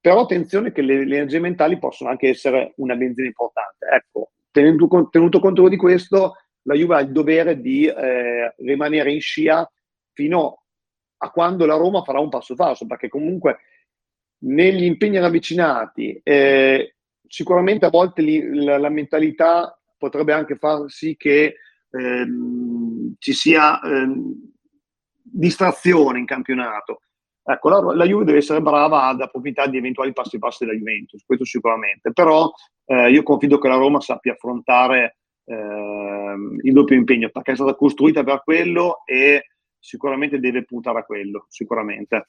Però 0.00 0.20
attenzione 0.20 0.72
che 0.72 0.82
le, 0.82 1.04
le, 1.04 1.16
energie 1.16 1.40
mentali 1.40 1.78
possono 1.78 2.10
anche 2.10 2.28
essere 2.28 2.74
una 2.76 2.94
benzina 2.94 3.26
importante. 3.26 3.86
Ecco, 3.86 4.32
tenuto, 4.50 5.08
tenuto 5.10 5.40
conto 5.40 5.68
di 5.68 5.76
questo, 5.76 6.34
la 6.62 6.74
Juve 6.74 6.94
ha 6.96 7.00
il 7.00 7.12
dovere 7.12 7.60
di 7.60 7.86
eh, 7.86 8.54
rimanere 8.58 9.12
in 9.12 9.20
scia 9.20 9.70
fino 10.12 10.62
a 11.18 11.30
quando 11.30 11.66
la 11.66 11.76
Roma 11.76 12.02
farà 12.02 12.20
un 12.20 12.28
passo 12.28 12.54
falso, 12.54 12.86
perché 12.86 13.08
comunque 13.08 13.58
negli 14.44 14.84
impegni 14.84 15.18
ravvicinati 15.18 16.20
eh, 16.22 16.96
sicuramente 17.26 17.86
a 17.86 17.90
volte 17.90 18.22
li, 18.22 18.62
la, 18.62 18.78
la, 18.78 18.90
mentalità 18.90 19.78
potrebbe 19.96 20.32
anche 20.32 20.56
far 20.56 20.90
sì 20.90 21.16
che 21.16 21.56
ehm, 21.90 22.73
ci 23.18 23.32
sia 23.32 23.80
ehm, 23.80 24.52
distrazione 25.22 26.18
in 26.18 26.26
campionato. 26.26 27.00
Ecco, 27.46 27.68
la, 27.68 27.94
la, 27.94 28.04
Juve 28.06 28.24
deve 28.24 28.38
essere 28.38 28.62
brava 28.62 29.04
ad 29.04 29.20
approfittare 29.20 29.70
di 29.70 29.76
eventuali 29.76 30.12
passi 30.14 30.38
passi 30.38 30.64
della 30.64 30.76
Juventus, 30.76 31.24
questo 31.26 31.44
sicuramente, 31.44 32.12
però 32.12 32.50
eh, 32.86 33.10
io 33.10 33.22
confido 33.22 33.58
che 33.58 33.68
la 33.68 33.76
Roma 33.76 34.00
sappia 34.00 34.32
affrontare 34.32 35.18
eh, 35.44 36.34
il 36.62 36.72
doppio 36.72 36.96
impegno, 36.96 37.28
perché 37.30 37.52
è 37.52 37.54
stata 37.54 37.74
costruita 37.74 38.24
per 38.24 38.42
quello 38.42 39.02
e 39.04 39.50
sicuramente 39.78 40.40
deve 40.40 40.64
puntare 40.64 41.00
a 41.00 41.04
quello, 41.04 41.44
sicuramente. 41.48 42.28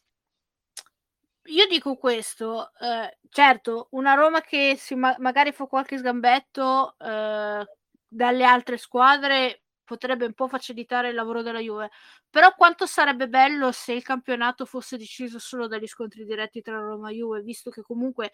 Io 1.46 1.68
dico 1.68 1.96
questo, 1.96 2.72
eh, 2.82 3.18
certo, 3.30 3.88
una 3.92 4.16
Roma 4.16 4.42
che 4.42 4.78
ma- 4.96 5.16
magari 5.20 5.52
fa 5.52 5.66
qualche 5.66 5.98
sgambetto 5.98 6.96
eh, 6.98 7.66
dalle 8.08 8.44
altre 8.44 8.78
squadre 8.78 9.65
potrebbe 9.86 10.26
un 10.26 10.34
po' 10.34 10.48
facilitare 10.50 11.10
il 11.10 11.16
lavoro 11.16 11.42
della 11.42 11.60
Juve. 11.60 11.90
Però 12.36 12.54
quanto 12.54 12.86
sarebbe 12.86 13.30
bello 13.30 13.72
se 13.72 13.94
il 13.94 14.04
campionato 14.04 14.66
fosse 14.66 14.98
deciso 14.98 15.40
solo 15.40 15.68
dagli 15.68 15.88
scontri 15.88 16.26
diretti 16.26 16.62
tra 16.62 16.78
Roma 16.78 17.10
e 17.10 17.14
Juve, 17.16 17.42
visto 17.42 17.70
che 17.70 17.82
comunque 17.82 18.32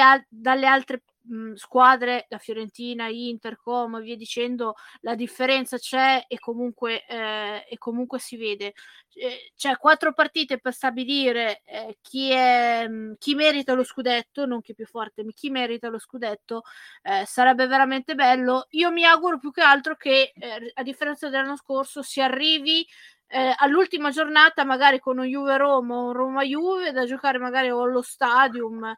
al- 0.00 0.24
dalle 0.28 0.66
altre 0.66 1.04
mh, 1.22 1.52
squadre, 1.54 2.26
la 2.30 2.38
Fiorentina, 2.38 3.06
Inter, 3.06 3.56
Como 3.56 3.98
e 3.98 4.02
via 4.02 4.16
dicendo, 4.16 4.74
la 5.02 5.14
differenza 5.14 5.78
c'è 5.78 6.24
e 6.26 6.38
comunque, 6.40 7.06
eh, 7.06 7.64
e 7.68 7.78
comunque 7.78 8.18
si 8.18 8.36
vede. 8.36 8.72
Eh, 9.14 9.52
c'è 9.56 9.76
quattro 9.76 10.12
partite 10.14 10.58
per 10.58 10.72
stabilire 10.72 11.60
eh, 11.64 11.98
chi, 12.00 12.30
è, 12.32 12.88
chi 13.18 13.34
merita 13.34 13.74
lo 13.74 13.84
scudetto, 13.84 14.46
non 14.46 14.60
chi 14.62 14.72
è 14.72 14.74
più 14.74 14.86
forte, 14.86 15.22
ma 15.22 15.30
chi 15.32 15.48
merita 15.50 15.88
lo 15.88 15.98
scudetto. 15.98 16.62
Eh, 17.02 17.24
sarebbe 17.26 17.66
veramente 17.66 18.14
bello. 18.14 18.66
Io 18.70 18.90
mi 18.90 19.04
auguro 19.04 19.38
più 19.38 19.50
che 19.52 19.60
altro 19.62 19.96
che, 19.96 20.32
eh, 20.34 20.70
a 20.74 20.82
differenza 20.82 21.28
dell'anno 21.28 21.56
scorso, 21.56 22.02
si 22.02 22.20
arrivi 22.20 22.84
eh, 23.34 23.54
all'ultima 23.56 24.10
giornata 24.10 24.62
magari 24.62 24.98
con 24.98 25.16
un 25.16 25.24
Juve 25.24 25.56
Roma 25.56 25.96
o 25.96 26.06
un 26.08 26.12
Roma 26.12 26.42
Juve 26.42 26.92
da 26.92 27.06
giocare 27.06 27.38
magari 27.38 27.70
o 27.70 27.80
allo 27.82 28.02
stadium 28.02 28.94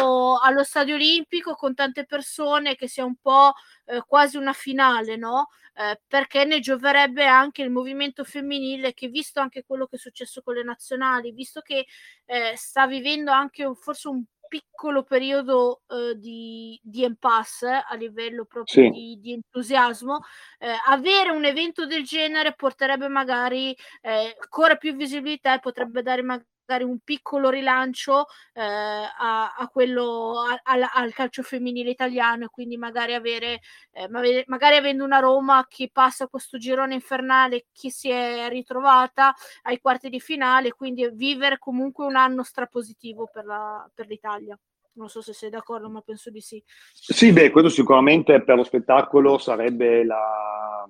o 0.00 0.38
allo 0.38 0.64
stadio 0.64 0.94
olimpico 0.94 1.54
con 1.54 1.74
tante 1.74 2.06
persone 2.06 2.76
che 2.76 2.88
sia 2.88 3.04
un 3.04 3.16
po' 3.16 3.52
eh, 3.84 4.02
quasi 4.06 4.38
una 4.38 4.54
finale 4.54 5.16
no? 5.16 5.48
Eh, 5.74 6.00
perché 6.06 6.44
ne 6.44 6.60
gioverebbe 6.60 7.26
anche 7.26 7.60
il 7.60 7.70
movimento 7.70 8.24
femminile 8.24 8.94
che 8.94 9.08
visto 9.08 9.40
anche 9.40 9.64
quello 9.66 9.86
che 9.86 9.96
è 9.96 9.98
successo 9.98 10.40
con 10.40 10.54
le 10.54 10.62
nazionali 10.62 11.32
visto 11.32 11.60
che 11.60 11.84
eh, 12.24 12.54
sta 12.56 12.86
vivendo 12.86 13.32
anche 13.32 13.66
un, 13.66 13.74
forse 13.74 14.08
un 14.08 14.24
piccolo 14.54 15.02
periodo 15.02 15.82
eh, 15.88 16.16
di, 16.16 16.78
di 16.80 17.02
impasse 17.02 17.82
a 17.84 17.96
livello 17.96 18.44
proprio 18.44 18.84
sì. 18.84 18.90
di, 18.90 19.18
di, 19.20 19.32
entusiasmo, 19.32 20.20
eh, 20.60 20.68
avere 20.86 21.30
un 21.30 21.44
evento 21.44 21.86
del 21.86 22.04
genere 22.04 22.54
porterebbe 22.54 23.08
magari 23.08 23.76
eh, 24.00 24.36
ancora 24.40 24.76
più 24.76 24.94
visibilità 24.94 25.54
e 25.54 25.58
potrebbe 25.58 26.02
dare 26.02 26.22
magari 26.22 26.46
magari 26.66 26.84
un 26.84 26.98
piccolo 27.00 27.50
rilancio 27.50 28.26
eh, 28.54 28.62
a, 28.62 29.54
a, 29.54 29.68
quello 29.68 30.40
a, 30.40 30.60
a, 30.62 30.90
al 30.94 31.12
calcio 31.12 31.42
femminile 31.42 31.90
italiano 31.90 32.44
e 32.44 32.48
quindi 32.48 32.76
magari 32.76 33.14
avere 33.14 33.60
eh, 33.92 34.08
magari 34.08 34.76
avendo 34.76 35.04
una 35.04 35.18
Roma 35.18 35.66
che 35.68 35.90
passa 35.92 36.26
questo 36.26 36.58
girone 36.58 36.94
infernale 36.94 37.66
che 37.72 37.90
si 37.90 38.08
è 38.08 38.48
ritrovata 38.48 39.34
ai 39.62 39.80
quarti 39.80 40.08
di 40.08 40.20
finale 40.20 40.72
quindi 40.72 41.08
vivere 41.12 41.58
comunque 41.58 42.06
un 42.06 42.16
anno 42.16 42.42
strapositivo 42.42 43.28
per, 43.32 43.44
la, 43.44 43.88
per 43.94 44.06
l'Italia. 44.06 44.58
Non 44.96 45.08
so 45.08 45.20
se 45.20 45.32
sei 45.32 45.50
d'accordo 45.50 45.90
ma 45.90 46.00
penso 46.02 46.30
di 46.30 46.40
sì. 46.40 46.62
Sì 46.92 47.32
beh 47.32 47.50
questo 47.50 47.68
sicuramente 47.68 48.42
per 48.42 48.56
lo 48.56 48.62
spettacolo 48.62 49.38
sarebbe 49.38 50.04
la 50.04 50.86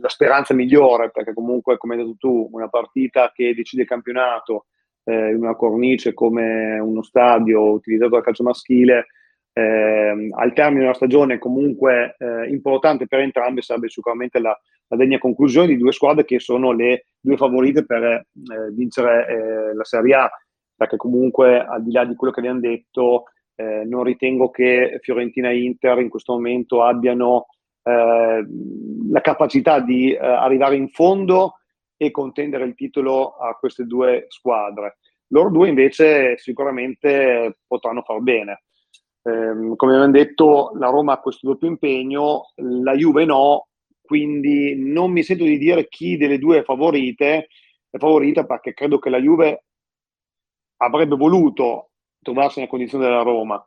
la 0.00 0.08
speranza 0.08 0.54
migliore, 0.54 1.10
perché 1.10 1.32
comunque, 1.32 1.76
come 1.76 1.94
hai 1.94 2.00
detto 2.00 2.16
tu, 2.18 2.48
una 2.52 2.68
partita 2.68 3.30
che 3.34 3.54
decide 3.54 3.82
il 3.82 3.88
campionato 3.88 4.66
eh, 5.04 5.30
in 5.30 5.36
una 5.36 5.54
cornice 5.54 6.14
come 6.14 6.78
uno 6.78 7.02
stadio 7.02 7.72
utilizzato 7.72 8.10
dal 8.10 8.22
calcio 8.22 8.42
maschile, 8.42 9.06
eh, 9.52 10.28
al 10.30 10.52
termine 10.52 10.82
della 10.82 10.94
stagione 10.94 11.38
comunque 11.38 12.14
eh, 12.18 12.48
importante 12.48 13.06
per 13.06 13.18
entrambe 13.20 13.62
sarebbe 13.62 13.88
sicuramente 13.88 14.38
la, 14.38 14.56
la, 14.86 14.96
degna 14.96 15.18
conclusione 15.18 15.66
di 15.66 15.76
due 15.76 15.92
squadre 15.92 16.24
che 16.24 16.38
sono 16.38 16.70
le 16.70 17.06
due 17.20 17.36
favorite 17.36 17.84
per 17.84 18.02
eh, 18.04 18.24
vincere 18.72 19.26
eh, 19.26 19.74
la 19.74 19.84
Serie 19.84 20.14
A, 20.14 20.30
perché 20.74 20.96
comunque 20.96 21.64
al 21.64 21.82
di 21.82 21.92
là 21.92 22.04
di 22.04 22.14
quello 22.14 22.32
che 22.32 22.40
abbiamo 22.40 22.60
detto, 22.60 23.24
eh, 23.56 23.84
non 23.84 24.04
ritengo 24.04 24.50
che 24.50 24.98
Fiorentina 25.02 25.50
e 25.50 25.62
Inter 25.62 25.98
in 25.98 26.08
questo 26.08 26.32
momento 26.32 26.82
abbiano 26.82 27.46
eh, 27.82 28.46
la 29.10 29.20
capacità 29.20 29.80
di 29.80 30.12
eh, 30.12 30.18
arrivare 30.18 30.76
in 30.76 30.88
fondo 30.88 31.56
e 31.96 32.10
contendere 32.10 32.64
il 32.64 32.74
titolo 32.74 33.36
a 33.36 33.54
queste 33.54 33.84
due 33.84 34.26
squadre. 34.28 34.98
Loro 35.28 35.50
due 35.50 35.68
invece 35.68 36.38
sicuramente 36.38 37.58
potranno 37.66 38.02
far 38.02 38.20
bene. 38.20 38.62
Eh, 39.22 39.76
come 39.76 39.92
abbiamo 39.92 40.10
detto, 40.10 40.72
la 40.74 40.88
Roma 40.88 41.14
ha 41.14 41.20
questo 41.20 41.48
doppio 41.48 41.68
impegno, 41.68 42.52
la 42.56 42.94
Juve 42.94 43.24
no, 43.24 43.68
quindi 44.00 44.74
non 44.76 45.12
mi 45.12 45.22
sento 45.22 45.44
di 45.44 45.58
dire 45.58 45.88
chi 45.88 46.16
delle 46.16 46.38
due 46.38 46.58
è 46.58 46.62
favorite, 46.64 47.48
è 47.90 47.98
favorita 47.98 48.44
perché 48.44 48.72
credo 48.72 48.98
che 48.98 49.10
la 49.10 49.20
Juve 49.20 49.64
avrebbe 50.78 51.16
voluto 51.16 51.90
trovarsi 52.22 52.58
nella 52.58 52.70
condizione 52.70 53.04
della 53.04 53.22
Roma. 53.22 53.62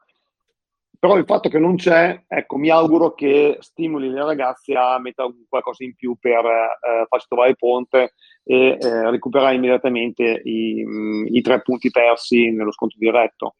Però 1.03 1.17
il 1.17 1.25
fatto 1.25 1.49
che 1.49 1.59
non 1.59 1.75
c'è, 1.75 2.23
ecco, 2.29 2.55
mi 2.55 2.69
auguro 2.69 3.13
che 3.13 3.57
stimoli 3.59 4.09
le 4.09 4.23
ragazze 4.23 4.73
a 4.73 4.97
mettere 4.99 5.33
qualcosa 5.49 5.83
in 5.83 5.95
più 5.95 6.15
per 6.17 6.45
eh, 6.45 7.05
farci 7.09 7.27
trovare 7.27 7.49
il 7.49 7.57
ponte 7.57 8.13
e 8.41 8.77
eh, 8.79 9.11
recuperare 9.11 9.55
immediatamente 9.55 10.23
i, 10.23 10.81
i, 11.29 11.41
tre 11.41 11.61
punti 11.61 11.91
persi 11.91 12.51
nello 12.51 12.71
sconto 12.71 12.95
diretto. 12.97 13.55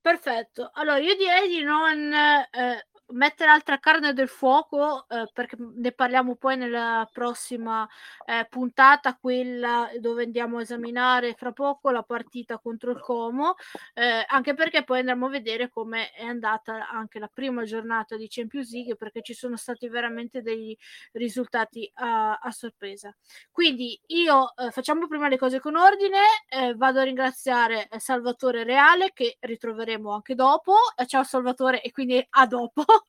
Perfetto, 0.00 0.72
allora 0.74 0.98
io 0.98 1.14
direi 1.14 1.48
di 1.48 1.62
non 1.62 2.12
eh, 2.12 2.88
mettere 3.12 3.50
altra 3.50 3.78
carne 3.78 4.12
del 4.12 4.28
fuoco 4.28 5.06
eh, 5.08 5.28
perché 5.32 5.56
ne 5.58 5.92
parliamo 5.92 6.36
poi 6.36 6.56
nella 6.56 7.08
prossima 7.12 7.88
eh, 8.26 8.46
puntata 8.48 9.16
quella 9.16 9.90
dove 9.98 10.24
andiamo 10.24 10.58
a 10.58 10.62
esaminare 10.62 11.34
fra 11.34 11.52
poco 11.52 11.90
la 11.90 12.02
partita 12.02 12.58
contro 12.58 12.92
il 12.92 13.00
Como 13.00 13.54
eh, 13.94 14.24
anche 14.26 14.54
perché 14.54 14.84
poi 14.84 15.00
andremo 15.00 15.26
a 15.26 15.30
vedere 15.30 15.68
come 15.68 16.10
è 16.10 16.24
andata 16.24 16.88
anche 16.88 17.18
la 17.18 17.30
prima 17.32 17.64
giornata 17.64 18.16
di 18.16 18.26
Champions 18.28 18.72
League 18.72 18.96
perché 18.96 19.22
ci 19.22 19.34
sono 19.34 19.56
stati 19.56 19.88
veramente 19.88 20.42
dei 20.42 20.76
risultati 21.12 21.90
a, 21.94 22.34
a 22.34 22.50
sorpresa. 22.50 23.14
Quindi 23.50 24.00
io 24.06 24.54
eh, 24.56 24.70
facciamo 24.70 25.06
prima 25.06 25.28
le 25.28 25.38
cose 25.38 25.60
con 25.60 25.76
ordine 25.76 26.18
eh, 26.48 26.74
vado 26.74 27.00
a 27.00 27.04
ringraziare 27.04 27.88
eh, 27.88 28.00
Salvatore 28.00 28.64
Reale 28.64 29.12
che 29.12 29.36
ritroveremo 29.40 30.12
anche 30.12 30.34
dopo. 30.34 30.74
Ciao 31.06 31.24
Salvatore 31.24 31.82
e 31.82 31.90
quindi 31.90 32.24
a 32.30 32.46
dopo 32.46 32.84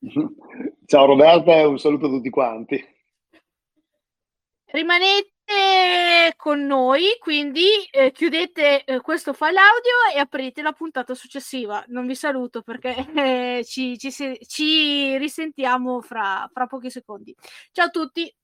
Ciao 0.86 1.06
Roberta 1.06 1.52
e 1.52 1.64
un 1.64 1.78
saluto 1.78 2.06
a 2.06 2.10
tutti 2.10 2.30
quanti. 2.30 2.84
Rimanete 4.66 6.34
con 6.36 6.64
noi, 6.64 7.16
quindi 7.20 7.66
eh, 7.90 8.10
chiudete 8.10 8.84
eh, 8.84 9.00
questo 9.00 9.32
file 9.32 9.58
audio 9.58 10.14
e 10.14 10.18
aprite 10.18 10.62
la 10.62 10.72
puntata 10.72 11.14
successiva. 11.14 11.84
Non 11.88 12.06
vi 12.06 12.14
saluto 12.14 12.62
perché 12.62 12.94
eh, 13.58 13.64
ci, 13.64 13.98
ci, 13.98 14.10
ci, 14.46 15.16
risentiamo 15.18 16.00
fra, 16.00 16.48
fra 16.52 16.66
pochi 16.66 16.90
secondi. 16.90 17.34
Ciao 17.70 17.86
a 17.86 17.90
tutti. 17.90 18.34